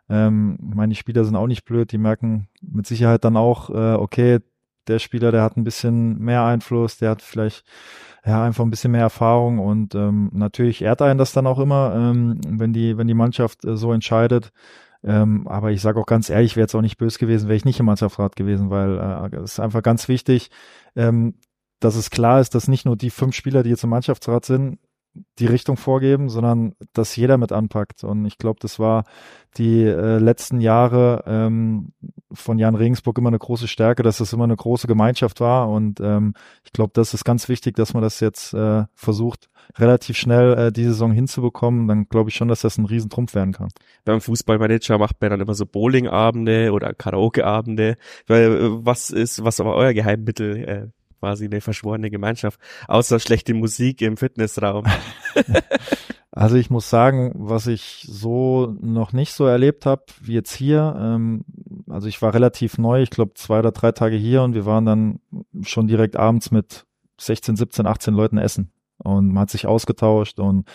[0.09, 4.39] Ähm, meine Spieler sind auch nicht blöd, die merken mit Sicherheit dann auch, äh, okay,
[4.87, 7.65] der Spieler, der hat ein bisschen mehr Einfluss, der hat vielleicht
[8.25, 11.93] ja einfach ein bisschen mehr Erfahrung und ähm, natürlich ehrt einen das dann auch immer,
[11.95, 14.51] ähm, wenn die wenn die Mannschaft äh, so entscheidet.
[15.03, 17.65] Ähm, aber ich sage auch ganz ehrlich, wäre jetzt auch nicht böse gewesen, wäre ich
[17.65, 20.49] nicht im Mannschaftsrat gewesen, weil äh, es ist einfach ganz wichtig,
[20.95, 21.35] ähm,
[21.79, 24.79] dass es klar ist, dass nicht nur die fünf Spieler, die jetzt im Mannschaftsrat sind,
[25.39, 28.03] die Richtung vorgeben, sondern dass jeder mit anpackt.
[28.03, 29.03] Und ich glaube, das war
[29.57, 31.93] die äh, letzten Jahre ähm,
[32.31, 35.69] von Jan Regensburg immer eine große Stärke, dass es immer eine große Gemeinschaft war.
[35.69, 40.17] Und ähm, ich glaube, das ist ganz wichtig, dass man das jetzt äh, versucht, relativ
[40.17, 41.87] schnell äh, die Saison hinzubekommen.
[41.87, 43.69] Dann glaube ich schon, dass das ein Riesentrumpf werden kann.
[44.05, 47.97] Beim Fußballmanager macht man dann immer so Bowlingabende oder Karaokeabende.
[48.27, 50.57] Äh, was ist, was aber euer Geheimmittel?
[50.57, 50.87] Äh,
[51.19, 54.85] quasi eine verschworene Gemeinschaft, außer schlechte Musik im Fitnessraum.
[56.37, 60.95] Also ich muss sagen, was ich so noch nicht so erlebt habe wie jetzt hier,
[60.95, 61.43] ähm,
[61.89, 64.85] also ich war relativ neu, ich glaube zwei oder drei Tage hier und wir waren
[64.85, 65.19] dann
[65.63, 66.85] schon direkt abends mit
[67.19, 70.67] 16, 17, 18 Leuten essen und man hat sich ausgetauscht und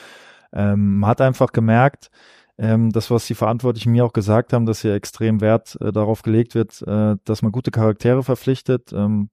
[0.52, 2.10] ähm, man hat einfach gemerkt,
[2.58, 6.22] ähm, das, was die Verantwortlichen mir auch gesagt haben, dass hier extrem Wert äh, darauf
[6.22, 8.92] gelegt wird, äh, dass man gute Charaktere verpflichtet.
[8.92, 9.30] Ähm,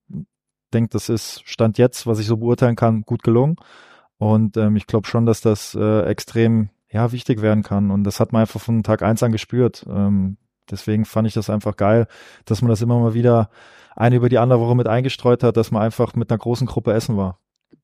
[0.70, 3.58] denke, das ist Stand jetzt, was ich so beurteilen kann, gut gelungen.
[4.18, 7.92] Und ähm, ich glaube schon, dass das äh, extrem ja wichtig werden kann.
[7.92, 9.86] Und das hat man einfach von Tag eins an gespürt.
[9.90, 10.38] Ähm,
[10.70, 12.08] deswegen fand ich das einfach geil,
[12.46, 13.50] dass man das immer mal wieder
[13.96, 16.94] eine über die andere Woche mit eingestreut hat, dass man einfach mit einer großen Gruppe
[16.94, 17.40] essen war.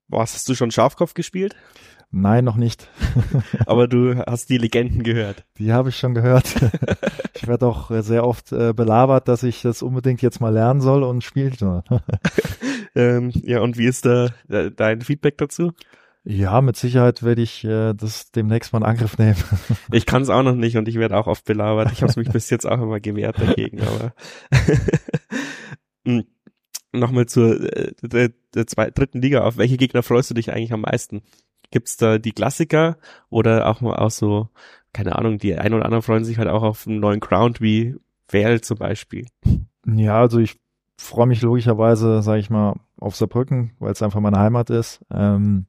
[0.07, 1.55] Was, hast du schon Schafkopf gespielt?
[2.11, 2.87] Nein, noch nicht.
[3.65, 5.43] Aber du hast die Legenden gehört.
[5.57, 6.55] Die habe ich schon gehört.
[7.35, 11.03] ich werde auch sehr oft äh, belabert, dass ich das unbedingt jetzt mal lernen soll
[11.03, 11.83] und spielen soll.
[12.95, 15.73] ähm, ja, und wie ist da äh, dein Feedback dazu?
[16.27, 19.37] Ja, mit Sicherheit werde ich äh, das demnächst mal in Angriff nehmen.
[19.91, 21.91] ich kann es auch noch nicht und ich werde auch oft belabert.
[21.91, 24.13] Ich habe mich bis jetzt auch immer gewehrt dagegen, aber
[26.05, 26.23] hm,
[26.91, 29.41] nochmal zur äh, der, der zweiten, dritten Liga.
[29.41, 31.21] Auf welche Gegner freust du dich eigentlich am meisten?
[31.69, 32.97] Gibt's da die Klassiker
[33.29, 34.49] oder auch mal auch so,
[34.93, 37.95] keine Ahnung, die ein oder anderen freuen sich halt auch auf einen neuen Ground wie
[38.29, 39.27] Werl zum Beispiel.
[39.85, 40.57] Ja, also ich
[40.97, 45.01] freue mich logischerweise, sage ich mal, auf Saarbrücken, weil es einfach meine Heimat ist.
[45.11, 45.67] Ähm,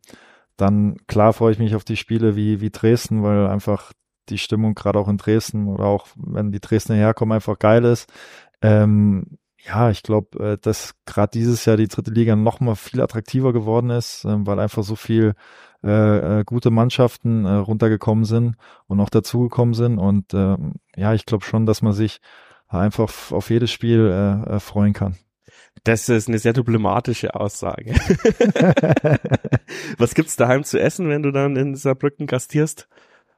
[0.56, 3.92] dann klar freue ich mich auf die Spiele wie, wie Dresden, weil einfach
[4.28, 8.10] die Stimmung gerade auch in Dresden oder auch wenn die Dresdner herkommen, einfach geil ist.
[8.62, 13.00] Ähm, ja, ich glaube, äh, dass gerade dieses Jahr die dritte Liga noch mal viel
[13.00, 15.34] attraktiver geworden ist, äh, weil einfach so viel
[15.84, 19.98] äh, äh, gute Mannschaften äh, runtergekommen sind und noch dazugekommen sind.
[19.98, 20.56] Und äh,
[20.96, 22.20] ja, ich glaube schon, dass man sich
[22.68, 25.16] einfach auf jedes Spiel äh, äh, freuen kann.
[25.84, 27.92] Das ist eine sehr diplomatische Aussage.
[29.98, 32.88] Was gibt's daheim zu essen, wenn du dann in Saarbrücken gastierst?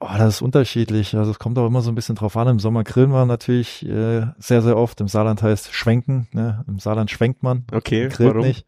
[0.01, 1.17] Oh, das ist unterschiedlich.
[1.17, 2.49] Also es kommt auch immer so ein bisschen drauf an.
[2.49, 5.01] Im Sommer grillen wir natürlich äh, sehr, sehr oft.
[5.01, 6.29] Im Saarland heißt schwenken.
[6.33, 6.65] Ne?
[6.69, 7.65] Im Saarland schwenkt man.
[7.73, 8.47] Okay, warum?
[8.47, 8.65] Nicht.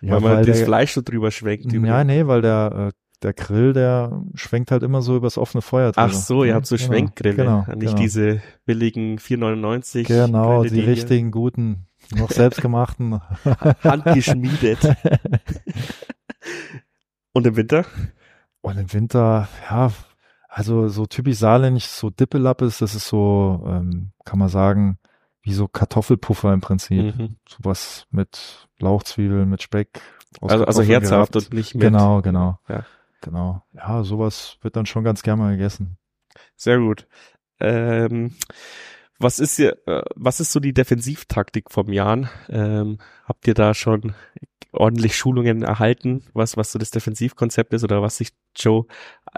[0.00, 1.72] Ja, weil man weil das der, Fleisch so drüber schwenkt.
[1.72, 5.92] Ja, nee, weil der äh, der Grill, der schwenkt halt immer so übers offene Feuer.
[5.92, 6.06] Drüber.
[6.06, 7.94] Ach so, ihr habt so genau, Schwenkgrille, genau, nicht genau.
[7.94, 10.06] diese billigen 4,99.
[10.06, 13.20] Genau, Grille, die, die richtigen, guten, noch selbstgemachten.
[13.82, 14.78] Handgeschmiedet.
[17.32, 17.84] Und im Winter?
[18.60, 19.90] Und im Winter, ja,
[20.48, 24.98] also so typisch saarländisch, so Dippelappes, das ist so, ähm, kann man sagen,
[25.42, 27.16] wie so Kartoffelpuffer im Prinzip.
[27.16, 27.36] Mhm.
[27.48, 30.00] Sowas mit Lauchzwiebeln, mit Speck.
[30.40, 31.82] Also, also herzhaft und nicht mit.
[31.82, 32.58] Genau, genau.
[32.68, 32.84] Ja.
[33.22, 33.62] Genau.
[33.72, 35.96] Ja, sowas wird dann schon ganz gerne mal gegessen.
[36.56, 37.06] Sehr gut.
[37.60, 38.34] Ähm,
[39.18, 42.28] was ist hier, äh, was ist so die Defensivtaktik vom Jan?
[42.48, 44.14] Ähm, habt ihr da schon
[44.72, 48.86] ordentlich Schulungen erhalten, was, was so das Defensivkonzept ist oder was sich Joe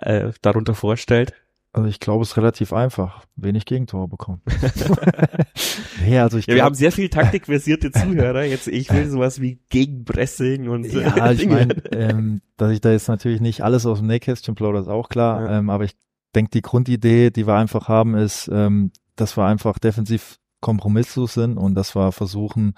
[0.01, 1.35] äh, darunter vorstellt?
[1.75, 3.25] Also ich glaube, es ist relativ einfach.
[3.35, 4.41] Wenig Gegentore bekommen.
[6.07, 8.45] nee, also ich ja, wir haben sehr viel taktikversierte Zuhörer.
[8.45, 13.09] Jetzt ich will sowas wie Gegenpressing und Ja, ich meine, ähm, dass ich da jetzt
[13.09, 15.43] natürlich nicht alles aus dem Nähkästchen plaudere, ist auch klar.
[15.43, 15.59] Ja.
[15.59, 15.97] Ähm, aber ich
[16.37, 21.59] denke, die Grundidee, die wir einfach haben, ist, ähm, dass wir einfach defensiv kompromisslos sind
[21.59, 22.75] und dass wir versuchen,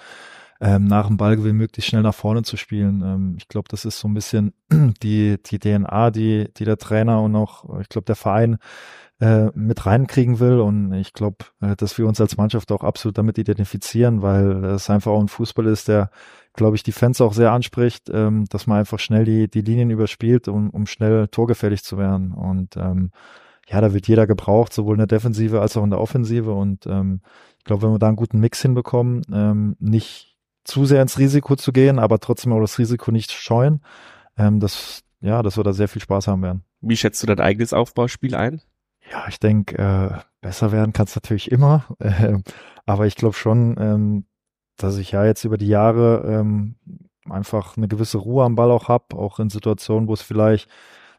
[0.60, 3.02] ähm, nach dem Ballgewinn möglichst schnell nach vorne zu spielen.
[3.04, 4.52] Ähm, ich glaube, das ist so ein bisschen
[5.02, 8.58] die, die DNA, die, die der Trainer und auch, ich glaube, der Verein
[9.20, 10.60] äh, mit reinkriegen will.
[10.60, 14.90] Und ich glaube, äh, dass wir uns als Mannschaft auch absolut damit identifizieren, weil es
[14.90, 16.10] einfach auch ein Fußball ist, der,
[16.54, 19.90] glaube ich, die Fans auch sehr anspricht, ähm, dass man einfach schnell die, die Linien
[19.90, 22.32] überspielt, um, um schnell torgefährlich zu werden.
[22.32, 23.10] Und ähm,
[23.68, 26.52] ja, da wird jeder gebraucht, sowohl in der Defensive als auch in der Offensive.
[26.52, 27.20] Und ähm,
[27.58, 30.35] ich glaube, wenn wir da einen guten Mix hinbekommen, ähm, nicht
[30.66, 33.80] zu sehr ins Risiko zu gehen, aber trotzdem auch das Risiko nicht scheuen,
[34.36, 36.64] ähm, dass, ja, dass wir da sehr viel Spaß haben werden.
[36.80, 38.60] Wie schätzt du dein eigenes Aufbauspiel ein?
[39.10, 42.38] Ja, ich denke, äh, besser werden kann es natürlich immer, äh,
[42.84, 44.26] aber ich glaube schon, ähm,
[44.76, 46.76] dass ich ja jetzt über die Jahre ähm,
[47.30, 50.68] einfach eine gewisse Ruhe am Ball auch habe, auch in Situationen, wo es vielleicht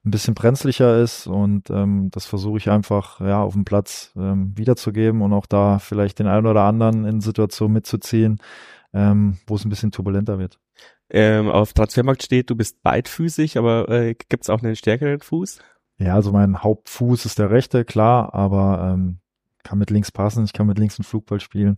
[0.06, 4.54] ein bisschen brenzlicher ist und ähm, das versuche ich einfach ja auf dem Platz ähm,
[4.56, 8.40] wiederzugeben und auch da vielleicht den einen oder anderen in Situationen mitzuziehen,
[8.94, 10.60] ähm, wo es ein bisschen turbulenter wird.
[11.10, 15.60] Ähm, auf Transfermarkt steht, du bist beidfüßig, aber äh, gibt es auch einen stärkeren Fuß?
[16.00, 19.20] Ja, also mein Hauptfuß ist der rechte, klar, aber ähm,
[19.64, 21.78] kann mit links passen, ich kann mit links einen Flugball spielen.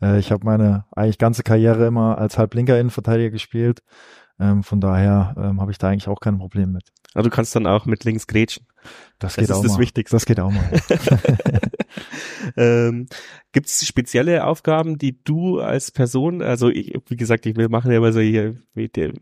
[0.00, 3.82] Äh, ich habe meine eigentlich ganze Karriere immer als halblinker Innenverteidiger gespielt.
[4.38, 6.84] Ähm, von daher ähm, habe ich da eigentlich auch kein Problem mit.
[7.14, 8.66] Also du kannst dann auch mit links grätschen.
[9.18, 9.78] Das, das geht ist auch das mal.
[9.80, 10.16] Wichtigste.
[10.16, 10.70] Das geht auch mal.
[12.56, 13.06] ähm,
[13.52, 17.90] Gibt es spezielle Aufgaben, die du als Person, also ich, wie gesagt, ich will machen
[17.90, 18.56] ja immer so hier,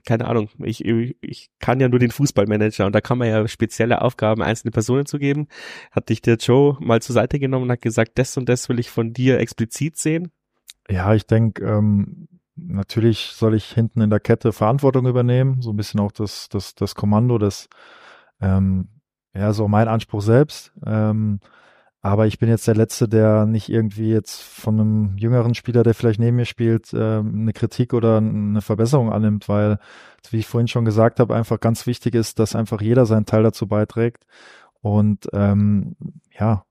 [0.06, 4.02] keine Ahnung, ich, ich kann ja nur den Fußballmanager und da kann man ja spezielle
[4.02, 5.48] Aufgaben einzelne Personen zu geben.
[5.90, 8.78] Hat dich der Joe mal zur Seite genommen und hat gesagt, das und das will
[8.78, 10.30] ich von dir explizit sehen?
[10.88, 15.76] Ja, ich denke, ähm, natürlich soll ich hinten in der Kette Verantwortung übernehmen, so ein
[15.76, 17.68] bisschen auch das, das, das Kommando, das,
[18.40, 18.88] ähm,
[19.34, 20.72] ja, so mein Anspruch selbst.
[20.84, 21.40] Ähm,
[22.00, 25.94] aber ich bin jetzt der Letzte, der nicht irgendwie jetzt von einem jüngeren Spieler, der
[25.94, 29.78] vielleicht neben mir spielt, ähm, eine Kritik oder eine Verbesserung annimmt, weil,
[30.30, 33.42] wie ich vorhin schon gesagt habe, einfach ganz wichtig ist, dass einfach jeder seinen Teil
[33.42, 34.24] dazu beiträgt.
[34.80, 35.96] Und ähm,
[36.38, 36.64] ja,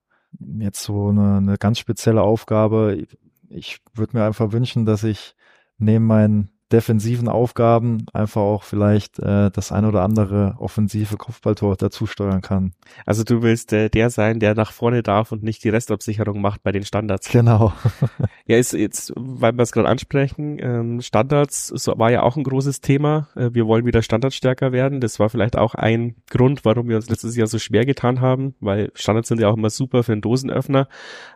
[0.60, 3.06] jetzt so eine, eine ganz spezielle Aufgabe.
[3.50, 5.36] Ich würde mir einfach wünschen, dass ich
[5.78, 12.06] neben meinen defensiven Aufgaben einfach auch vielleicht äh, das ein oder andere offensive Kopfballtor dazu
[12.06, 12.74] steuern kann.
[13.06, 16.64] Also du willst äh, der sein, der nach vorne darf und nicht die Restabsicherung macht
[16.64, 17.30] bei den Standards.
[17.30, 17.72] Genau.
[18.46, 22.44] ja, ist jetzt, weil wir es gerade ansprechen, ähm, Standards so, war ja auch ein
[22.44, 23.30] großes Thema.
[23.36, 25.00] Äh, wir wollen wieder standardstärker werden.
[25.00, 28.56] Das war vielleicht auch ein Grund, warum wir uns letztes Jahr so schwer getan haben,
[28.60, 30.90] weil Standards sind ja auch immer super für einen Dosenöffner.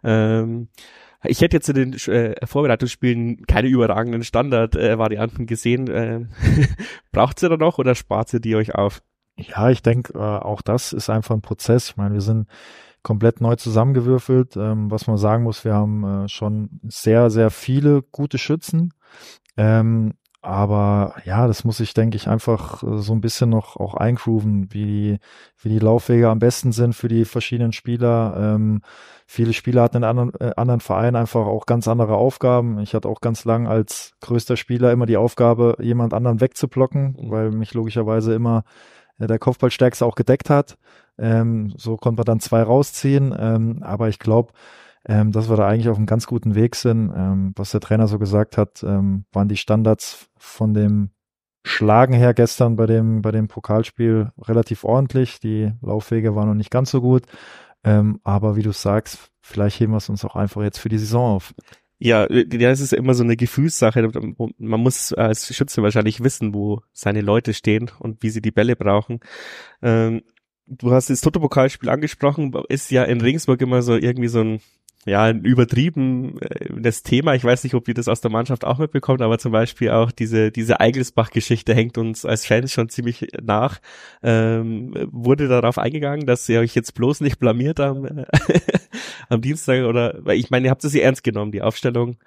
[0.04, 0.68] Ähm,
[1.24, 5.88] ich hätte jetzt in den äh, Vorbereitungsspielen keine überragenden Standard-Varianten gesehen.
[5.92, 6.26] Äh,
[7.12, 9.02] Braucht sie da noch oder spart sie die euch auf?
[9.36, 11.90] Ja, ich denke, äh, auch das ist einfach ein Prozess.
[11.90, 12.48] Ich meine, wir sind
[13.04, 14.56] komplett neu zusammengewürfelt.
[14.58, 18.94] Ähm, was man sagen muss, wir haben äh, schon sehr, sehr viele gute Schützen.
[19.58, 23.94] Ähm, aber ja, das muss ich, denke ich, einfach äh, so ein bisschen noch auch
[23.94, 25.20] eingrooven, wie,
[25.62, 28.36] wie die Laufwege am besten sind für die verschiedenen Spieler.
[28.38, 28.82] Ähm,
[29.28, 32.80] viele Spieler hatten in anderen, äh, anderen Vereinen einfach auch ganz andere Aufgaben.
[32.80, 37.32] Ich hatte auch ganz lang als größter Spieler immer die Aufgabe, jemand anderen wegzublocken, mhm.
[37.32, 38.64] weil mich logischerweise immer
[39.20, 40.78] äh, der Kopfballstärkste auch gedeckt hat.
[41.20, 43.36] Ähm, so konnte man dann zwei rausziehen.
[43.38, 44.54] Ähm, aber ich glaube,
[45.08, 47.12] ähm, dass wir da eigentlich auf einem ganz guten Weg sind.
[47.16, 51.12] Ähm, was der Trainer so gesagt hat, ähm, waren die Standards von dem
[51.64, 55.40] Schlagen her gestern bei dem, bei dem Pokalspiel relativ ordentlich.
[55.40, 57.24] Die Laufwege waren noch nicht ganz so gut.
[57.84, 60.98] Ähm, aber wie du sagst, vielleicht heben wir es uns auch einfach jetzt für die
[60.98, 61.54] Saison auf.
[62.04, 64.10] Ja, ja, es ist immer so eine Gefühlssache.
[64.58, 68.76] Man muss als Schütze wahrscheinlich wissen, wo seine Leute stehen und wie sie die Bälle
[68.76, 69.20] brauchen.
[69.84, 70.24] Ähm,
[70.66, 74.62] du hast das Toto-Pokalspiel angesprochen, ist ja in Regensburg immer so irgendwie so ein
[75.06, 77.34] ja, übertrieben äh, das Thema.
[77.34, 80.12] Ich weiß nicht, ob ihr das aus der Mannschaft auch mitbekommt, aber zum Beispiel auch
[80.12, 83.80] diese, diese Eigelsbach-Geschichte hängt uns als Fans schon ziemlich nach.
[84.22, 88.26] Ähm, wurde darauf eingegangen, dass ihr euch jetzt bloß nicht blamiert am,
[89.30, 92.18] am Dienstag oder, weil ich meine, ihr habt es ja ernst genommen, die Aufstellung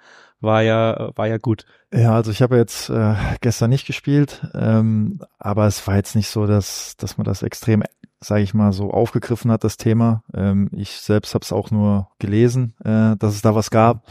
[0.41, 1.65] war ja, war ja gut.
[1.93, 6.27] Ja, also ich habe jetzt äh, gestern nicht gespielt, ähm, aber es war jetzt nicht
[6.27, 7.83] so, dass, dass man das extrem
[8.25, 10.23] sage ich mal, so aufgegriffen hat, das Thema.
[10.33, 14.05] Ähm, ich selbst habe es auch nur gelesen, äh, dass es da was gab.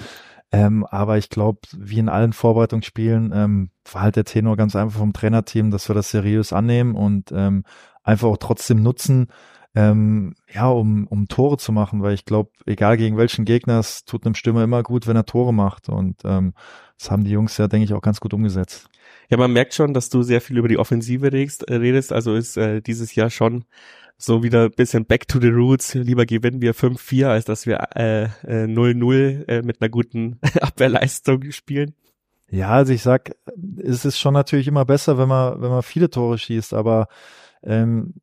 [0.52, 4.98] Ähm, aber ich glaube, wie in allen Vorbereitungsspielen, ähm, war halt der Tenor ganz einfach
[4.98, 7.64] vom Trainerteam, dass wir das seriös annehmen und ähm,
[8.04, 9.28] einfach auch trotzdem nutzen,
[9.74, 14.04] ähm, ja, um, um Tore zu machen, weil ich glaube, egal gegen welchen Gegner, es
[14.04, 15.88] tut einem Stürmer immer gut, wenn er Tore macht.
[15.88, 16.54] Und ähm,
[16.98, 18.88] das haben die Jungs ja, denke ich, auch ganz gut umgesetzt.
[19.30, 21.68] Ja, man merkt schon, dass du sehr viel über die Offensive redest.
[21.68, 22.12] Äh, redest.
[22.12, 23.64] Also ist äh, dieses Jahr schon
[24.16, 25.94] so wieder bisschen back to the roots.
[25.94, 31.94] Lieber gewinnen wir 5-4, als dass wir 0-0 äh, äh, mit einer guten Abwehrleistung spielen.
[32.50, 33.34] Ja, also ich sag,
[33.82, 37.08] es ist schon natürlich immer besser, wenn man, wenn man viele Tore schießt, aber
[37.62, 38.14] ähm,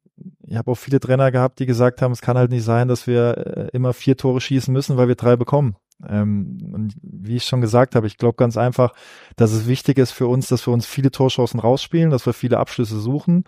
[0.46, 3.08] ich habe auch viele Trainer gehabt, die gesagt haben, es kann halt nicht sein, dass
[3.08, 5.76] wir äh, immer vier Tore schießen müssen, weil wir drei bekommen.
[6.08, 8.94] Ähm, und wie ich schon gesagt habe, ich glaube ganz einfach,
[9.36, 12.58] dass es wichtig ist für uns, dass wir uns viele Torchancen rausspielen, dass wir viele
[12.58, 13.44] Abschlüsse suchen,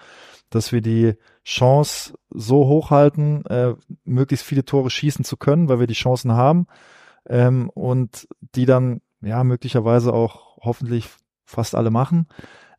[0.55, 1.13] dass wir die
[1.43, 6.67] Chance so hochhalten, äh, möglichst viele Tore schießen zu können, weil wir die Chancen haben
[7.27, 11.09] ähm, und die dann ja möglicherweise auch hoffentlich
[11.45, 12.27] fast alle machen.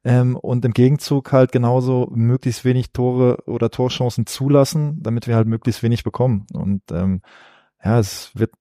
[0.04, 5.48] Ähm, und im Gegenzug halt genauso möglichst wenig Tore oder Torchancen zulassen, damit wir halt
[5.48, 6.46] möglichst wenig bekommen.
[6.52, 7.22] Und ähm,
[7.82, 8.52] ja, es wird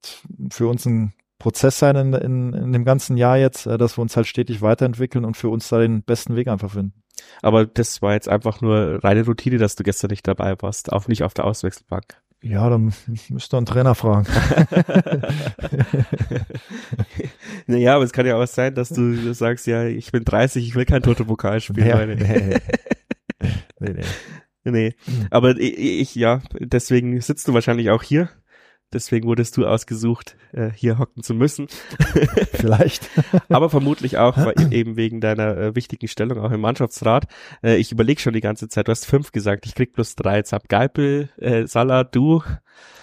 [0.52, 4.02] für uns ein Prozess sein in, in, in dem ganzen Jahr jetzt, äh, dass wir
[4.02, 7.03] uns halt stetig weiterentwickeln und für uns da den besten Weg einfach finden.
[7.42, 11.08] Aber das war jetzt einfach nur reine Routine, dass du gestern nicht dabei warst, auch
[11.08, 12.22] nicht auf der Auswechselbank.
[12.42, 12.94] Ja, dann
[13.30, 14.28] müsst ihr einen Trainer fragen.
[17.68, 20.76] naja, aber es kann ja auch sein, dass du sagst, ja, ich bin 30, ich
[20.76, 21.88] will kein Toto-Pokal spielen.
[21.88, 22.16] Ja, nee.
[23.80, 24.02] nee, nee.
[24.66, 24.96] Nee,
[25.30, 28.30] aber ich, ich, ja, deswegen sitzt du wahrscheinlich auch hier
[28.94, 31.68] Deswegen wurdest du ausgesucht, äh, hier hocken zu müssen.
[32.54, 33.10] Vielleicht.
[33.50, 37.26] Aber vermutlich auch weil, eben wegen deiner äh, wichtigen Stellung auch im Mannschaftsrat.
[37.64, 40.38] Äh, ich überlege schon die ganze Zeit, du hast fünf gesagt, ich krieg plus drei.
[40.38, 42.42] Jetzt hab Geipel, äh, Salah, du.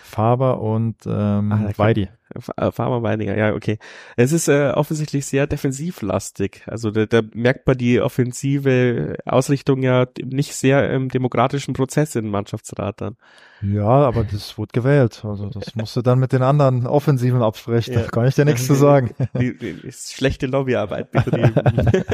[0.03, 2.09] Faber und ähm, ah, Weidi.
[2.57, 3.79] Äh, Farmer Weininger, ja, okay.
[4.17, 6.63] Es ist äh, offensichtlich sehr defensivlastig.
[6.67, 12.29] Also da, da merkt man die offensive Ausrichtung ja nicht sehr im demokratischen Prozess im
[12.29, 13.17] Mannschaftsrat dann.
[13.63, 15.23] Ja, aber das wurde gewählt.
[15.25, 17.95] Also das musst du dann mit den anderen Offensiven absprechen.
[17.95, 18.03] Ja.
[18.03, 19.15] Da kann ich dir nichts zu sagen.
[19.39, 21.55] Die, die, die schlechte Lobbyarbeit betrieben.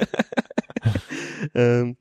[1.55, 1.97] ähm,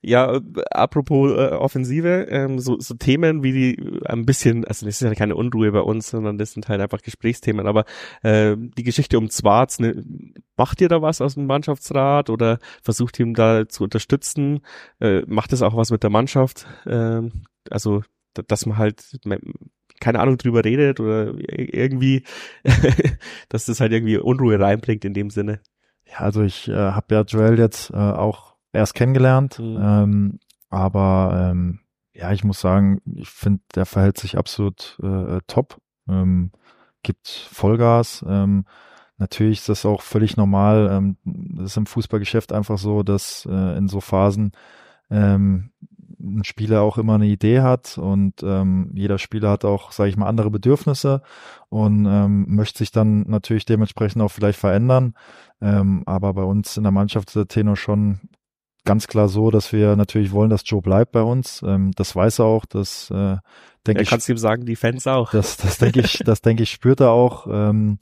[0.00, 4.86] ja, äh, apropos äh, Offensive, ähm, so, so Themen wie die äh, ein bisschen, also
[4.86, 7.84] das ist ja keine Unruhe bei uns, sondern das sind halt einfach Gesprächsthemen, aber
[8.22, 10.04] äh, die Geschichte um Zwarz, ne,
[10.56, 14.60] macht ihr da was aus dem Mannschaftsrat oder versucht ihr ihm da zu unterstützen?
[15.00, 16.66] Äh, macht es auch was mit der Mannschaft?
[16.86, 17.22] Äh,
[17.70, 18.02] also,
[18.46, 19.18] dass man halt
[20.00, 22.22] keine Ahnung drüber redet oder irgendwie,
[23.48, 25.60] dass das halt irgendwie Unruhe reinbringt in dem Sinne.
[26.06, 29.58] Ja, also ich äh, habe ja Joel jetzt äh, auch erst kennengelernt.
[29.58, 29.78] Mhm.
[29.80, 30.38] Ähm,
[30.70, 31.80] aber ähm,
[32.14, 35.80] ja, ich muss sagen, ich finde, der verhält sich absolut äh, top.
[36.08, 36.50] Ähm,
[37.02, 38.24] gibt Vollgas.
[38.28, 38.64] Ähm,
[39.18, 40.88] natürlich ist das auch völlig normal.
[40.90, 44.52] Ähm, das ist im Fußballgeschäft einfach so, dass äh, in so Phasen
[45.10, 45.70] ähm,
[46.20, 50.16] ein Spieler auch immer eine Idee hat und ähm, jeder Spieler hat auch, sage ich
[50.16, 51.22] mal, andere Bedürfnisse
[51.68, 55.14] und ähm, möchte sich dann natürlich dementsprechend auch vielleicht verändern.
[55.60, 58.20] Ähm, aber bei uns in der Mannschaft ist der Tenor schon
[58.88, 61.62] ganz klar so, dass wir natürlich wollen, dass Joe bleibt bei uns.
[61.62, 63.36] Ähm, das weiß er auch, das äh,
[63.86, 64.08] denke ja, ich.
[64.08, 65.30] Kannst du ihm sagen, die Fans auch.
[65.30, 67.46] Das, das denke ich, das denke ich, spürt er auch.
[67.50, 67.98] Ähm,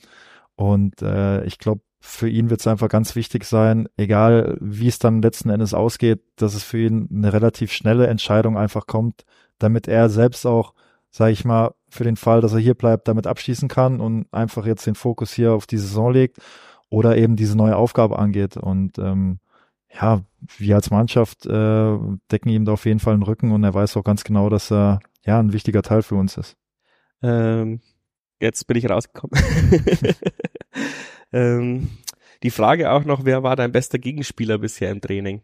[0.55, 5.01] und äh, ich glaube, für ihn wird es einfach ganz wichtig sein, egal wie es
[5.01, 9.25] dann letzten Endes ausgeht, dass es für ihn eine relativ schnelle Entscheidung einfach kommt,
[9.59, 10.73] damit er selbst auch,
[11.11, 14.67] sage ich mal, für den Fall, dass er hier bleibt, damit abschließen kann und einfach
[14.67, 16.39] jetzt den Fokus hier auf die Saison legt
[16.91, 18.57] oder eben diese neue Aufgabe angeht.
[18.57, 19.41] Und ähm,
[20.01, 20.23] ja,
[20.59, 21.99] wir als Mannschaft äh,
[22.31, 24.71] decken ihm da auf jeden Fall den Rücken und er weiß auch ganz genau, dass
[24.71, 26.57] er ja ein wichtiger Teil für uns ist.
[27.23, 27.81] Ähm,
[28.41, 29.41] jetzt bin ich rausgekommen.
[31.33, 31.91] ähm,
[32.43, 35.43] die Frage auch noch, wer war dein bester Gegenspieler bisher im Training?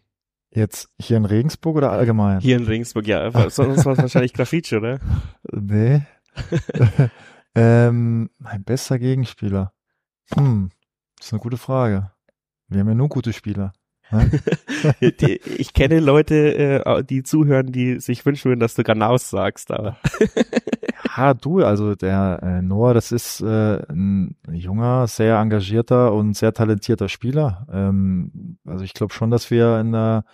[0.51, 2.41] Jetzt hier in Regensburg oder allgemein?
[2.41, 3.31] Hier in Regensburg, ja.
[3.49, 5.01] Sonst war es wahrscheinlich Grafici, oder?
[5.53, 6.03] Nee.
[7.55, 9.73] ähm, mein bester Gegenspieler.
[10.35, 10.71] Hm,
[11.17, 12.13] das ist eine gute Frage.
[12.69, 13.73] Wir haben ja nur gute Spieler.
[15.01, 19.97] Ich kenne Leute, äh, die zuhören, die sich wünschen würden, dass du Ganaus sagst, aber.
[21.17, 26.53] ja, du, also der äh, Noah, das ist äh, ein junger, sehr engagierter und sehr
[26.53, 27.67] talentierter Spieler.
[27.73, 30.25] Ähm, also ich glaube schon, dass wir in der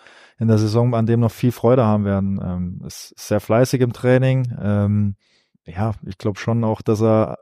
[0.40, 2.40] in der Saison an dem noch viel Freude haben werden.
[2.42, 4.56] Ähm, ist sehr fleißig im Training.
[4.60, 5.16] Ähm,
[5.66, 7.38] ja, ich glaube schon auch, dass er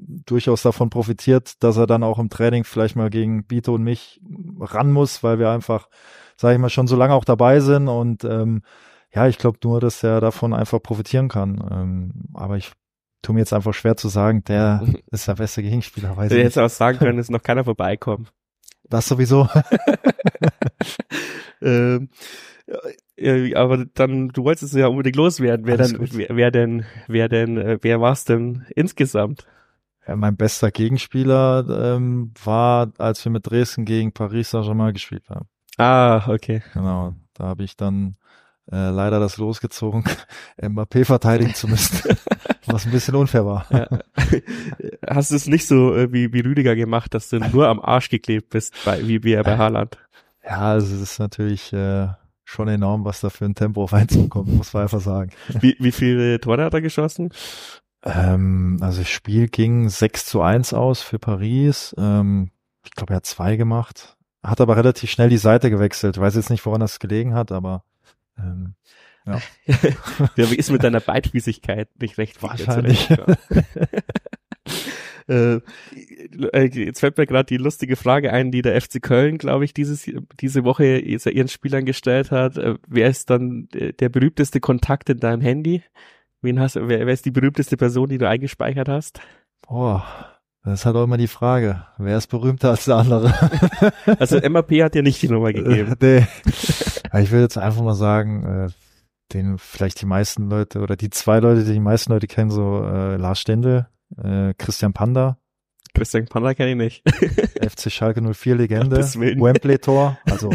[0.00, 4.20] durchaus davon profitiert, dass er dann auch im Training vielleicht mal gegen Bito und mich
[4.58, 5.88] ran muss, weil wir einfach,
[6.36, 8.62] sage ich mal, schon so lange auch dabei sind und ähm,
[9.12, 11.62] ja, ich glaube nur, dass er davon einfach profitieren kann.
[11.70, 12.72] Ähm, aber ich
[13.22, 16.16] tue mir jetzt einfach schwer zu sagen, der ist der beste Gegenspieler.
[16.16, 18.28] Weiß du hättest auch sagen können, ist noch keiner vorbeikommen.
[18.88, 19.48] Das sowieso.
[21.62, 22.08] ähm,
[23.16, 25.66] ja, aber dann, du wolltest es ja unbedingt loswerden.
[25.66, 29.46] Wer Alles dann, wer, wer, denn, wer denn, äh, wer war es denn insgesamt?
[30.10, 35.46] Ja, mein bester Gegenspieler ähm, war, als wir mit Dresden gegen Paris Saint-Germain gespielt haben.
[35.78, 36.64] Ah, okay.
[36.74, 38.16] Genau, da habe ich dann
[38.72, 40.02] äh, leider das losgezogen,
[40.60, 42.16] Mbappé verteidigen zu müssen,
[42.66, 43.66] was ein bisschen unfair war.
[43.70, 43.86] Ja.
[45.08, 48.08] Hast du es nicht so äh, wie, wie Rüdiger gemacht, dass du nur am Arsch
[48.08, 49.96] geklebt bist, bei, wie, wie er bei Haaland?
[50.44, 52.08] Ja, also es ist natürlich äh,
[52.44, 55.30] schon enorm, was da für ein Tempo auf einzukommen, muss man einfach sagen.
[55.60, 57.30] Wie, wie viele Tore hat er geschossen?
[58.04, 61.94] Ähm, also das Spiel ging 6 zu 1 aus für Paris.
[61.98, 62.50] Ähm,
[62.84, 64.16] ich glaube, er hat zwei gemacht.
[64.42, 66.18] Hat aber relativ schnell die Seite gewechselt.
[66.18, 67.84] Weiß jetzt nicht, woran das gelegen hat, aber
[68.38, 68.74] ähm,
[69.26, 69.38] ja.
[70.36, 73.10] ja wie ist mit deiner Beidfüßigkeit nicht recht wahrscheinlich.
[75.28, 79.66] äh, äh, jetzt fällt mir gerade die lustige Frage ein, die der FC Köln, glaube
[79.66, 82.56] ich, dieses diese Woche ihren Spielern gestellt hat.
[82.56, 85.82] Äh, wer ist dann der berühmteste Kontakt in deinem Handy?
[86.42, 89.20] Wen hast wer, wer ist die berühmteste Person, die du eingespeichert hast?
[89.60, 90.04] Boah,
[90.64, 91.84] das ist halt auch immer die Frage.
[91.98, 93.32] Wer ist berühmter als der andere?
[94.18, 95.94] also MAP hat dir nicht die Nummer gegeben.
[96.00, 96.26] nee.
[97.18, 98.68] ich will jetzt einfach mal sagen, äh,
[99.32, 102.84] den vielleicht die meisten Leute oder die zwei Leute, die die meisten Leute kennen, so
[102.84, 103.86] äh, Lars Stendel,
[104.16, 105.38] äh, Christian Panda.
[105.94, 107.08] Christian Panda kenne ich nicht.
[107.62, 110.50] FC Schalke 04 Legende, Wembley Tor, also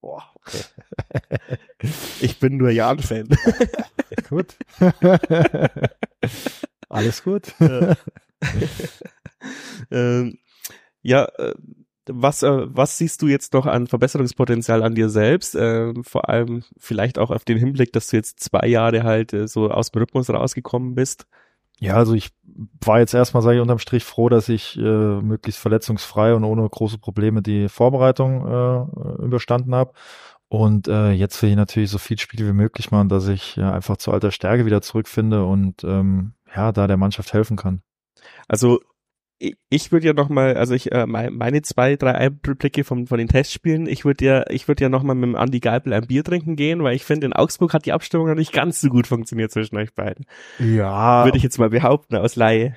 [0.00, 0.64] boah, okay.
[2.20, 3.28] Ich bin nur Jan-Fan.
[4.28, 4.56] Gut.
[6.88, 7.54] Alles gut.
[9.90, 10.38] ähm,
[11.02, 11.54] ja, äh,
[12.06, 15.54] was, äh, was siehst du jetzt noch an Verbesserungspotenzial an dir selbst?
[15.54, 19.48] Äh, vor allem vielleicht auch auf den Hinblick, dass du jetzt zwei Jahre halt äh,
[19.48, 21.26] so aus dem Rhythmus rausgekommen bist.
[21.80, 22.30] Ja, also ich
[22.84, 26.68] war jetzt erstmal, sage ich unterm Strich, froh, dass ich äh, möglichst verletzungsfrei und ohne
[26.68, 29.92] große Probleme die Vorbereitung äh, überstanden habe.
[30.54, 33.72] Und äh, jetzt will ich natürlich so viel Spiele wie möglich machen, dass ich ja,
[33.72, 37.82] einfach zu alter Stärke wieder zurückfinde und ähm, ja, da der Mannschaft helfen kann.
[38.46, 38.78] Also
[39.68, 43.26] ich würde ja noch mal, also ich äh, meine zwei, drei Einblicke von, von den
[43.26, 46.22] Testspielen, ich würde ja, ich würde ja noch mal mit dem Andi Geipel ein Bier
[46.22, 49.08] trinken gehen, weil ich finde, in Augsburg hat die Abstimmung noch nicht ganz so gut
[49.08, 50.24] funktioniert zwischen euch beiden.
[50.60, 51.24] Ja.
[51.24, 52.76] Würde ich jetzt mal behaupten, aus Laie.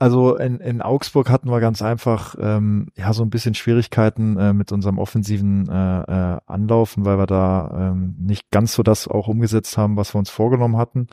[0.00, 4.54] Also in, in Augsburg hatten wir ganz einfach ähm, ja so ein bisschen Schwierigkeiten äh,
[4.54, 9.28] mit unserem offensiven äh, äh, Anlaufen, weil wir da ähm, nicht ganz so das auch
[9.28, 11.08] umgesetzt haben, was wir uns vorgenommen hatten.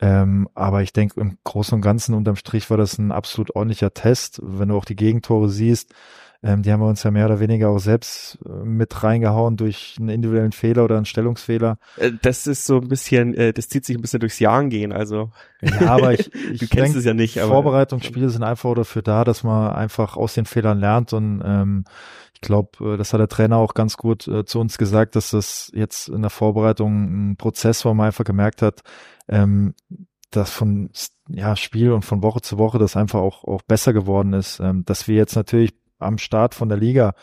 [0.00, 3.94] Ähm, aber ich denke, im Großen und Ganzen unterm Strich war das ein absolut ordentlicher
[3.94, 4.38] Test.
[4.42, 5.94] Wenn du auch die Gegentore siehst,
[6.42, 9.96] ähm, die haben wir uns ja mehr oder weniger auch selbst äh, mit reingehauen durch
[9.98, 11.78] einen individuellen Fehler oder einen Stellungsfehler.
[11.96, 14.92] Äh, das ist so ein bisschen, äh, das zieht sich ein bisschen durchs Jahr gehen,
[14.92, 15.30] also.
[15.60, 17.38] Ja, aber ich, ich du kennst denk, es ja nicht.
[17.38, 21.84] Aber Vorbereitungsspiele sind einfach dafür da, dass man einfach aus den Fehlern lernt und ähm,
[22.32, 25.32] ich glaube, äh, das hat der Trainer auch ganz gut äh, zu uns gesagt, dass
[25.32, 28.80] das jetzt in der Vorbereitung ein Prozess war, wo man einfach gemerkt hat,
[29.28, 29.74] ähm,
[30.30, 30.90] dass von
[31.28, 34.58] ja, Spiel und von Woche zu Woche das einfach auch, auch besser geworden ist.
[34.60, 37.14] Ähm, dass wir jetzt natürlich am Start von der Liga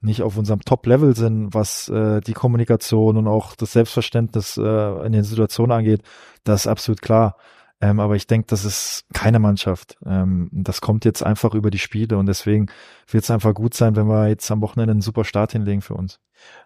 [0.00, 5.12] nicht auf unserem Top-Level sind, was äh, die Kommunikation und auch das Selbstverständnis äh, in
[5.12, 6.02] den Situationen angeht,
[6.44, 7.36] das ist absolut klar.
[7.80, 9.96] Ähm, aber ich denke, das ist keine Mannschaft.
[10.06, 12.66] Ähm, das kommt jetzt einfach über die Spiele und deswegen
[13.10, 15.94] wird es einfach gut sein, wenn wir jetzt am Wochenende einen super Start hinlegen für
[15.94, 16.20] uns.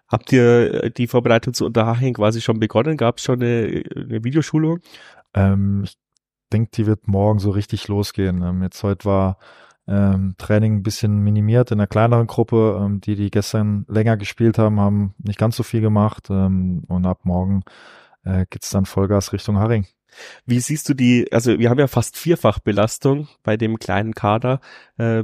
[0.07, 2.97] Habt ihr äh, die Vorbereitung zu Unterhaching quasi schon begonnen?
[2.97, 4.79] Gab es schon eine, eine Videoschulung?
[5.33, 5.97] Ähm, ich
[6.53, 8.43] denke, die wird morgen so richtig losgehen.
[8.43, 9.37] Ähm, jetzt heute war
[9.87, 12.79] ähm, Training ein bisschen minimiert in einer kleineren Gruppe.
[12.81, 16.27] Ähm, die, die gestern länger gespielt haben, haben nicht ganz so viel gemacht.
[16.29, 17.63] Ähm, und ab morgen
[18.23, 19.87] äh, geht's dann Vollgas Richtung Haring.
[20.45, 24.59] Wie siehst du die, also wir haben ja fast Vierfachbelastung bei dem kleinen Kader.
[24.97, 25.23] Äh,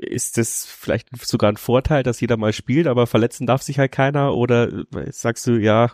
[0.00, 3.92] ist das vielleicht sogar ein Vorteil, dass jeder mal spielt, aber verletzen darf sich halt
[3.92, 4.34] keiner?
[4.34, 5.90] Oder sagst du, ja,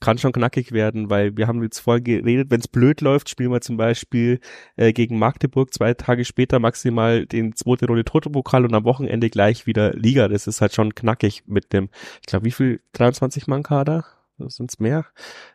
[0.00, 3.52] kann schon knackig werden, weil wir haben jetzt vorhin geredet, wenn es blöd läuft, spielen
[3.52, 4.40] wir zum Beispiel
[4.76, 9.66] äh, gegen Magdeburg zwei Tage später maximal den zweite Runde Toto-Pokal und am Wochenende gleich
[9.66, 10.28] wieder Liga.
[10.28, 11.88] Das ist halt schon knackig mit dem,
[12.20, 14.04] ich glaube, wie viel 23 Mann Kader?
[14.38, 15.06] Sind's mehr?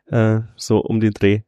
[0.08, 1.42] Äh, so um den Dreh.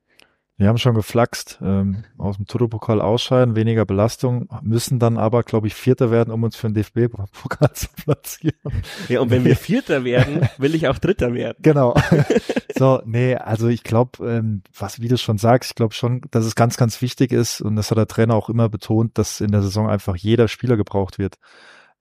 [0.56, 5.66] Wir haben schon geflaxt, ähm, aus dem Toto-Pokal ausscheiden, weniger Belastung, müssen dann aber, glaube
[5.66, 8.84] ich, Vierter werden, um uns für den DFB-Pokal zu platzieren.
[9.10, 11.58] Ja, und wenn wir Vierter werden, will ich auch Dritter werden.
[11.64, 11.95] Genau.
[12.78, 16.45] so, nee, also ich glaube, ähm, was, wie du schon sagst, ich glaube schon, dass
[16.45, 19.51] es ganz, ganz wichtig ist, und das hat der Trainer auch immer betont, dass in
[19.51, 21.39] der Saison einfach jeder Spieler gebraucht wird.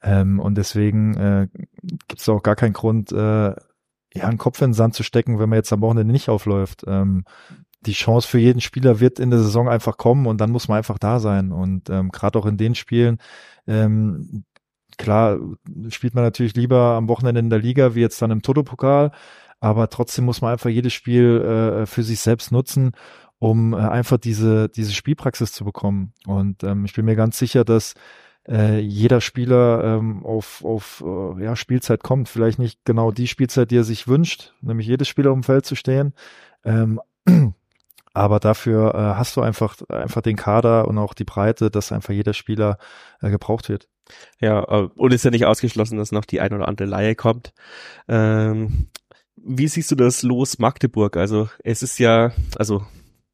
[0.02, 1.48] Ähm, und deswegen äh,
[2.06, 3.54] gibt es auch gar keinen Grund, äh,
[4.14, 6.84] ja, einen Kopf in den Sand zu stecken, wenn man jetzt am Wochenende nicht aufläuft.
[6.86, 7.24] Ähm,
[7.86, 10.78] die Chance für jeden Spieler wird in der Saison einfach kommen und dann muss man
[10.78, 11.52] einfach da sein.
[11.52, 13.18] Und ähm, gerade auch in den Spielen,
[13.66, 14.44] ähm,
[14.98, 15.38] klar,
[15.88, 19.12] spielt man natürlich lieber am Wochenende in der Liga wie jetzt dann im Toto-Pokal,
[19.60, 22.92] aber trotzdem muss man einfach jedes Spiel äh, für sich selbst nutzen,
[23.38, 26.12] um äh, einfach diese, diese Spielpraxis zu bekommen.
[26.26, 27.94] Und ähm, ich bin mir ganz sicher, dass
[28.48, 32.28] äh, jeder Spieler ähm, auf, auf äh, ja, Spielzeit kommt.
[32.28, 35.76] Vielleicht nicht genau die Spielzeit, die er sich wünscht, nämlich jedes Spieler um Feld zu
[35.76, 36.12] stehen.
[36.64, 37.00] Ähm,
[38.14, 42.12] aber dafür äh, hast du einfach, einfach den Kader und auch die Breite, dass einfach
[42.12, 42.78] jeder Spieler
[43.20, 43.88] äh, gebraucht wird.
[44.40, 47.52] Ja, äh, und ist ja nicht ausgeschlossen, dass noch die ein oder andere Laie kommt.
[48.08, 48.88] Ähm,
[49.36, 51.16] wie siehst du das Los Magdeburg?
[51.16, 52.84] Also es ist ja, also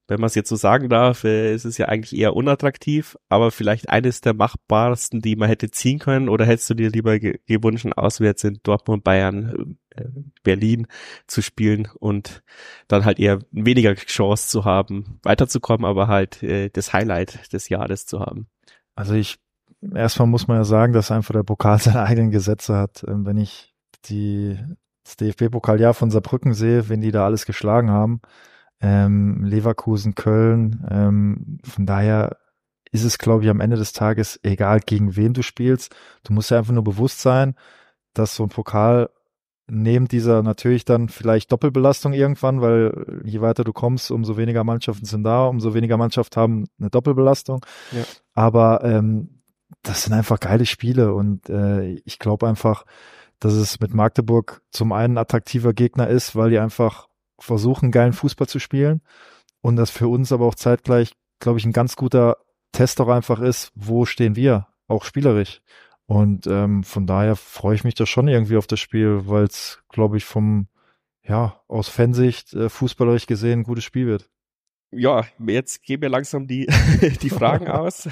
[0.08, 3.50] wenn man es jetzt so sagen darf, äh, ist es ja eigentlich eher unattraktiv, aber
[3.50, 7.38] vielleicht eines der machbarsten, die man hätte ziehen können, oder hättest du dir lieber ge
[7.46, 10.04] gewünscht, auswärts in Dortmund, Bayern, äh,
[10.42, 10.86] Berlin
[11.26, 12.42] zu spielen und
[12.88, 18.06] dann halt eher weniger Chance zu haben, weiterzukommen, aber halt äh, das Highlight des Jahres
[18.06, 18.48] zu haben?
[18.94, 19.38] Also ich,
[19.94, 23.04] erstmal muss man ja sagen, dass einfach der Pokal seine eigenen Gesetze hat.
[23.06, 23.74] Ähm, wenn ich
[24.06, 24.58] die,
[25.04, 28.22] das DFB-Pokaljahr von Saarbrücken sehe, wenn die da alles geschlagen haben,
[28.80, 30.86] ähm, Leverkusen, Köln.
[30.90, 32.36] Ähm, von daher
[32.90, 35.94] ist es, glaube ich, am Ende des Tages egal, gegen wen du spielst.
[36.24, 37.54] Du musst ja einfach nur bewusst sein,
[38.14, 39.10] dass so ein Pokal
[39.70, 45.04] neben dieser natürlich dann vielleicht Doppelbelastung irgendwann, weil je weiter du kommst, umso weniger Mannschaften
[45.04, 47.64] sind da, umso weniger Mannschaften haben eine Doppelbelastung.
[47.92, 48.04] Ja.
[48.32, 49.42] Aber ähm,
[49.82, 52.84] das sind einfach geile Spiele und äh, ich glaube einfach,
[53.40, 57.07] dass es mit Magdeburg zum einen attraktiver Gegner ist, weil die einfach
[57.38, 59.00] versuchen, geilen Fußball zu spielen
[59.60, 62.36] und das für uns aber auch zeitgleich, glaube ich, ein ganz guter
[62.72, 65.60] Test auch einfach ist, wo stehen wir, auch spielerisch.
[66.06, 69.82] Und ähm, von daher freue ich mich da schon irgendwie auf das Spiel, weil es,
[69.90, 70.68] glaube ich, vom,
[71.22, 74.30] ja, aus Fansicht, äh, fußballerisch gesehen, ein gutes Spiel wird.
[74.90, 76.66] Ja, jetzt gehen wir langsam die,
[77.22, 78.08] die Fragen aus.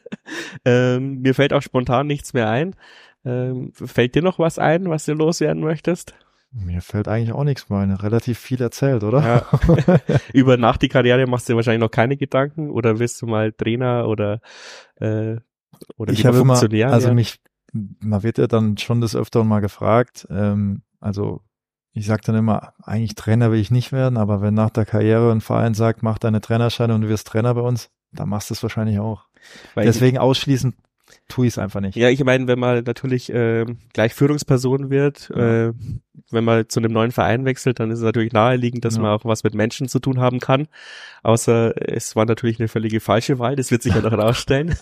[0.66, 2.76] ähm, mir fällt auch spontan nichts mehr ein.
[3.24, 6.14] Ähm, fällt dir noch was ein, was du loswerden möchtest?
[6.52, 7.92] Mir fällt eigentlich auch nichts mehr ein.
[7.92, 9.22] Relativ viel erzählt, oder?
[9.22, 10.08] Ja.
[10.32, 13.52] Über nach die Karriere machst du dir wahrscheinlich noch keine Gedanken oder willst du mal
[13.52, 14.40] Trainer oder
[14.96, 15.36] äh,
[15.96, 16.60] oder ich habe immer,
[16.92, 17.40] also mich,
[17.72, 21.40] man wird ja dann schon des Öfteren mal gefragt, ähm, also
[21.92, 25.32] ich sage dann immer, eigentlich Trainer will ich nicht werden, aber wenn nach der Karriere
[25.32, 28.54] ein Verein sagt, mach deine Trainerscheine und du wirst Trainer bei uns, dann machst du
[28.54, 29.26] es wahrscheinlich auch.
[29.74, 30.74] Weil Deswegen ich, ausschließen
[31.30, 31.96] tue ich es einfach nicht.
[31.96, 35.72] Ja, ich meine, wenn man natürlich äh, gleich Führungsperson wird, äh,
[36.30, 39.02] wenn man zu einem neuen Verein wechselt, dann ist es natürlich naheliegend, dass ja.
[39.02, 40.68] man auch was mit Menschen zu tun haben kann.
[41.22, 44.76] Außer es war natürlich eine völlige falsche Wahl, das wird sich ja noch rausstellen.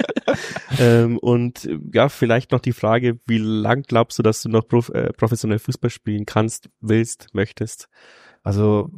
[0.78, 4.90] ähm, und ja, vielleicht noch die Frage, wie lang glaubst du, dass du noch prof
[4.90, 7.88] äh, professionell Fußball spielen kannst, willst, möchtest?
[8.42, 8.90] Also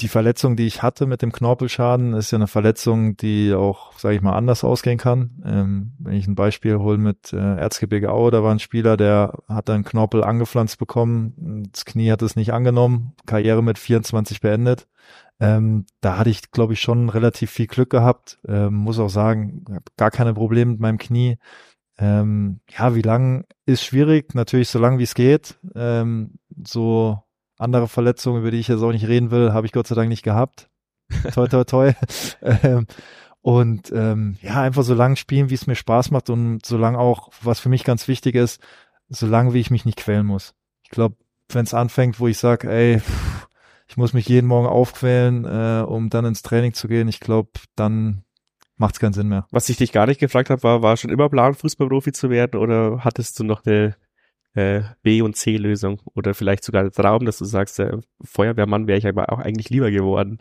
[0.00, 4.14] die Verletzung, die ich hatte mit dem Knorpelschaden, ist ja eine Verletzung, die auch, sage
[4.14, 5.42] ich mal, anders ausgehen kann.
[5.44, 9.38] Ähm, wenn ich ein Beispiel hole mit äh, Erzgebirge Aue, da war ein Spieler, der
[9.48, 14.86] hat einen Knorpel angepflanzt bekommen, das Knie hat es nicht angenommen, Karriere mit 24 beendet.
[15.40, 18.38] Ähm, da hatte ich, glaube ich, schon relativ viel Glück gehabt.
[18.46, 19.64] Ähm, muss auch sagen,
[19.96, 21.38] gar keine Probleme mit meinem Knie.
[21.98, 25.58] Ähm, ja, wie lang ist schwierig, natürlich so lang wie es geht.
[25.74, 27.22] Ähm, so
[27.58, 30.08] andere Verletzungen, über die ich jetzt auch nicht reden will, habe ich Gott sei Dank
[30.08, 30.70] nicht gehabt.
[31.34, 31.92] toi, toi, toi.
[32.42, 32.86] ähm,
[33.40, 36.96] und ähm, ja, einfach so lang spielen, wie es mir Spaß macht und so lang
[36.96, 38.60] auch, was für mich ganz wichtig ist,
[39.08, 40.54] so lang wie ich mich nicht quälen muss.
[40.82, 41.16] Ich glaube,
[41.50, 43.48] wenn es anfängt, wo ich sage, ey, pff,
[43.88, 47.08] ich muss mich jeden Morgen aufquälen, äh, um dann ins Training zu gehen.
[47.08, 48.22] Ich glaube, dann
[48.76, 49.46] macht es keinen Sinn mehr.
[49.50, 52.60] Was ich dich gar nicht gefragt habe, war, war schon immer Plan, Fußballprofi zu werden
[52.60, 53.96] oder hattest du noch eine
[54.58, 59.06] äh, B- und C-Lösung oder vielleicht sogar Traum, dass du sagst, äh, Feuerwehrmann wäre ich
[59.06, 60.38] aber auch eigentlich lieber geworden?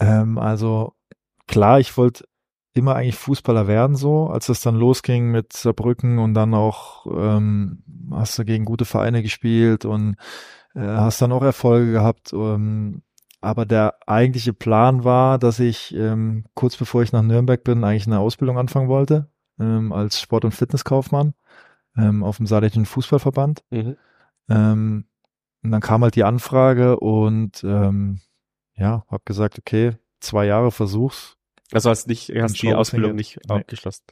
[0.00, 0.94] Ähm, also
[1.46, 2.24] klar, ich wollte
[2.74, 7.82] immer eigentlich Fußballer werden so, als es dann losging mit Saarbrücken und dann auch ähm,
[8.12, 10.16] hast du gegen gute Vereine gespielt und
[10.74, 12.32] äh, hast dann auch Erfolge gehabt.
[12.32, 13.02] Ähm,
[13.40, 18.06] aber der eigentliche Plan war, dass ich ähm, kurz bevor ich nach Nürnberg bin, eigentlich
[18.06, 19.28] eine Ausbildung anfangen wollte
[19.60, 21.34] ähm, als Sport- und Fitnesskaufmann
[21.96, 23.64] ähm, auf dem Saarländischen Fußballverband.
[23.70, 23.96] Mhm.
[24.48, 25.04] Ähm,
[25.62, 28.20] und dann kam halt die Anfrage und ähm,
[28.74, 31.36] ja, habe gesagt, okay, zwei Jahre versuch's.
[31.72, 33.54] Also hast nicht, hast die Ausbildung nicht nee.
[33.54, 34.04] abgeschlossen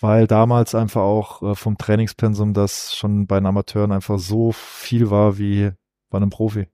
[0.00, 5.10] weil damals einfach auch äh, vom Trainingspensum das schon bei den Amateuren einfach so viel
[5.10, 5.72] war wie
[6.10, 6.68] bei einem Profi.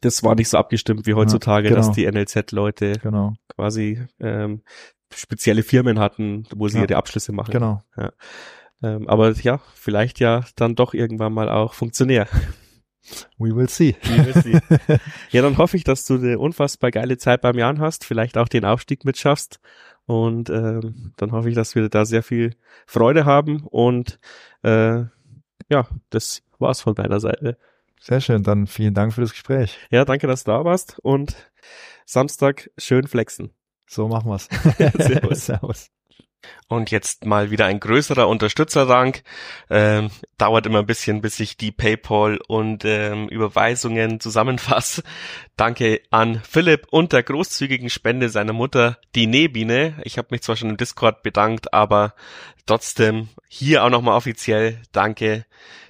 [0.00, 1.86] Das war nicht so abgestimmt wie heutzutage, ja, genau.
[1.86, 3.34] dass die NLZ-Leute genau.
[3.54, 4.62] quasi ähm,
[5.14, 6.84] spezielle Firmen hatten, wo sie ja.
[6.84, 7.52] ihre Abschlüsse machen.
[7.52, 7.84] Genau.
[7.96, 8.12] Ja.
[8.82, 12.26] Ähm, aber ja, vielleicht ja dann doch irgendwann mal auch Funktionär.
[13.38, 13.96] We will see.
[14.02, 14.98] We will see.
[15.30, 18.48] ja, dann hoffe ich, dass du eine unfassbar geile Zeit beim Jan hast, vielleicht auch
[18.48, 19.60] den Aufstieg mitschaffst
[20.06, 20.80] und äh,
[21.16, 22.54] dann hoffe ich, dass wir da sehr viel
[22.86, 23.64] Freude haben.
[23.66, 24.18] Und
[24.62, 25.04] äh,
[25.68, 27.56] ja, das war's von meiner Seite.
[28.00, 29.78] Sehr schön, dann vielen Dank für das Gespräch.
[29.90, 31.50] Ja, danke, dass du da warst und
[32.04, 33.50] Samstag schön flexen.
[33.86, 34.48] So machen wir's.
[34.98, 35.46] Servus.
[35.46, 35.90] Servus.
[36.68, 39.22] Und jetzt mal wieder ein größerer Unterstützerdank.
[39.70, 45.02] Ähm, dauert immer ein bisschen, bis ich die PayPal und ähm, Überweisungen zusammenfasse.
[45.56, 50.00] Danke an Philipp und der großzügigen Spende seiner Mutter, die Nebine.
[50.04, 52.14] Ich habe mich zwar schon im Discord bedankt, aber
[52.66, 55.44] trotzdem hier auch nochmal offiziell Danke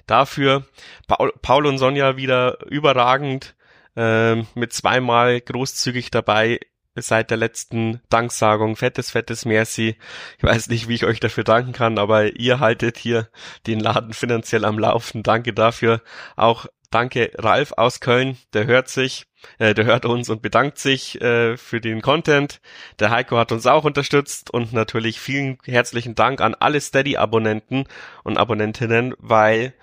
[0.05, 0.65] dafür.
[1.07, 3.55] Paul, Paul und Sonja wieder überragend.
[3.95, 6.59] Ähm, mit zweimal großzügig dabei
[6.95, 8.75] seit der letzten Danksagung.
[8.75, 9.97] Fettes, fettes Merci.
[10.37, 13.29] Ich weiß nicht, wie ich euch dafür danken kann, aber ihr haltet hier
[13.67, 15.23] den Laden finanziell am Laufen.
[15.23, 16.01] Danke dafür.
[16.35, 19.25] Auch danke Ralf aus Köln, der hört sich,
[19.57, 22.61] äh, der hört uns und bedankt sich äh, für den Content.
[22.99, 27.85] Der Heiko hat uns auch unterstützt und natürlich vielen herzlichen Dank an alle Steady-Abonnenten
[28.23, 29.73] und Abonnentinnen, weil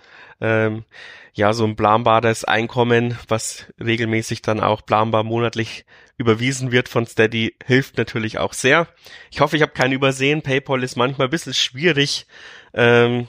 [0.40, 0.84] ähm,
[1.34, 5.84] ja so ein planbares Einkommen, was regelmäßig dann auch planbar monatlich
[6.16, 8.88] überwiesen wird von Steady, hilft natürlich auch sehr.
[9.30, 10.42] Ich hoffe, ich habe keinen übersehen.
[10.42, 12.26] PayPal ist manchmal ein bisschen schwierig.
[12.74, 13.26] Ähm,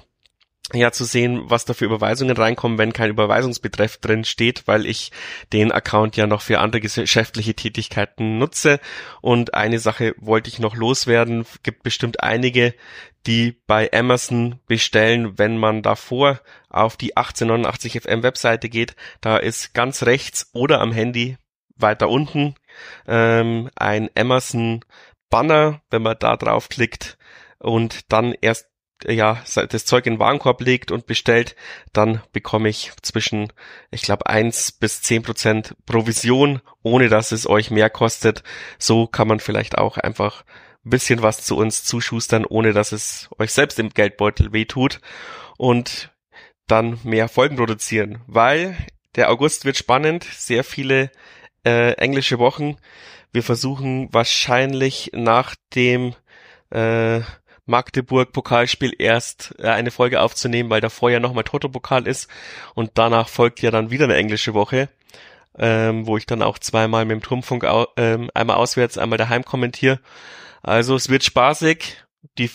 [0.79, 5.11] ja zu sehen, was da für Überweisungen reinkommen, wenn kein Überweisungsbetreff drin steht, weil ich
[5.53, 8.79] den Account ja noch für andere geschäftliche Tätigkeiten nutze.
[9.21, 11.45] Und eine Sache wollte ich noch loswerden.
[11.63, 12.73] Gibt bestimmt einige,
[13.27, 18.95] die bei Amazon bestellen, wenn man davor auf die 1889 FM Webseite geht.
[19.21, 21.37] Da ist ganz rechts oder am Handy
[21.75, 22.55] weiter unten
[23.07, 24.83] ähm, ein Amazon
[25.29, 27.17] Banner, wenn man da draufklickt
[27.59, 28.70] und dann erst
[29.07, 31.55] ja, das Zeug in den Warenkorb legt und bestellt,
[31.93, 33.51] dann bekomme ich zwischen,
[33.91, 38.43] ich glaube, eins bis zehn Prozent Provision, ohne dass es euch mehr kostet.
[38.77, 40.43] So kann man vielleicht auch einfach
[40.85, 44.99] ein bisschen was zu uns zuschustern, ohne dass es euch selbst im Geldbeutel wehtut
[45.57, 46.11] und
[46.67, 48.75] dann mehr Folgen produzieren, weil
[49.15, 51.11] der August wird spannend, sehr viele
[51.65, 52.77] äh, englische Wochen.
[53.33, 56.15] Wir versuchen wahrscheinlich nach dem
[56.69, 57.21] äh,
[57.71, 62.29] Magdeburg-Pokalspiel erst äh, eine Folge aufzunehmen, weil davor ja nochmal Toto-Pokal ist
[62.75, 64.89] und danach folgt ja dann wieder eine englische Woche,
[65.57, 69.43] ähm, wo ich dann auch zweimal mit dem Turmfunk au ähm, einmal auswärts, einmal daheim
[69.43, 69.99] kommentiere.
[70.61, 72.03] Also es wird spaßig.
[72.37, 72.51] Die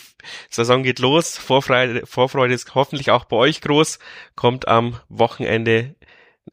[0.48, 1.36] Saison geht los.
[1.36, 3.98] Vorfreude, Vorfreude ist hoffentlich auch bei euch groß.
[4.36, 5.96] Kommt am Wochenende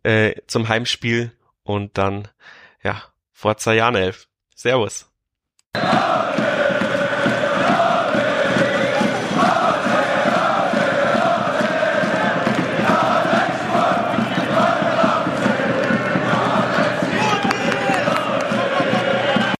[0.01, 1.31] äh, zum Heimspiel
[1.63, 2.27] und dann,
[2.83, 4.27] ja, Forza Janelf.
[4.55, 5.09] Servus.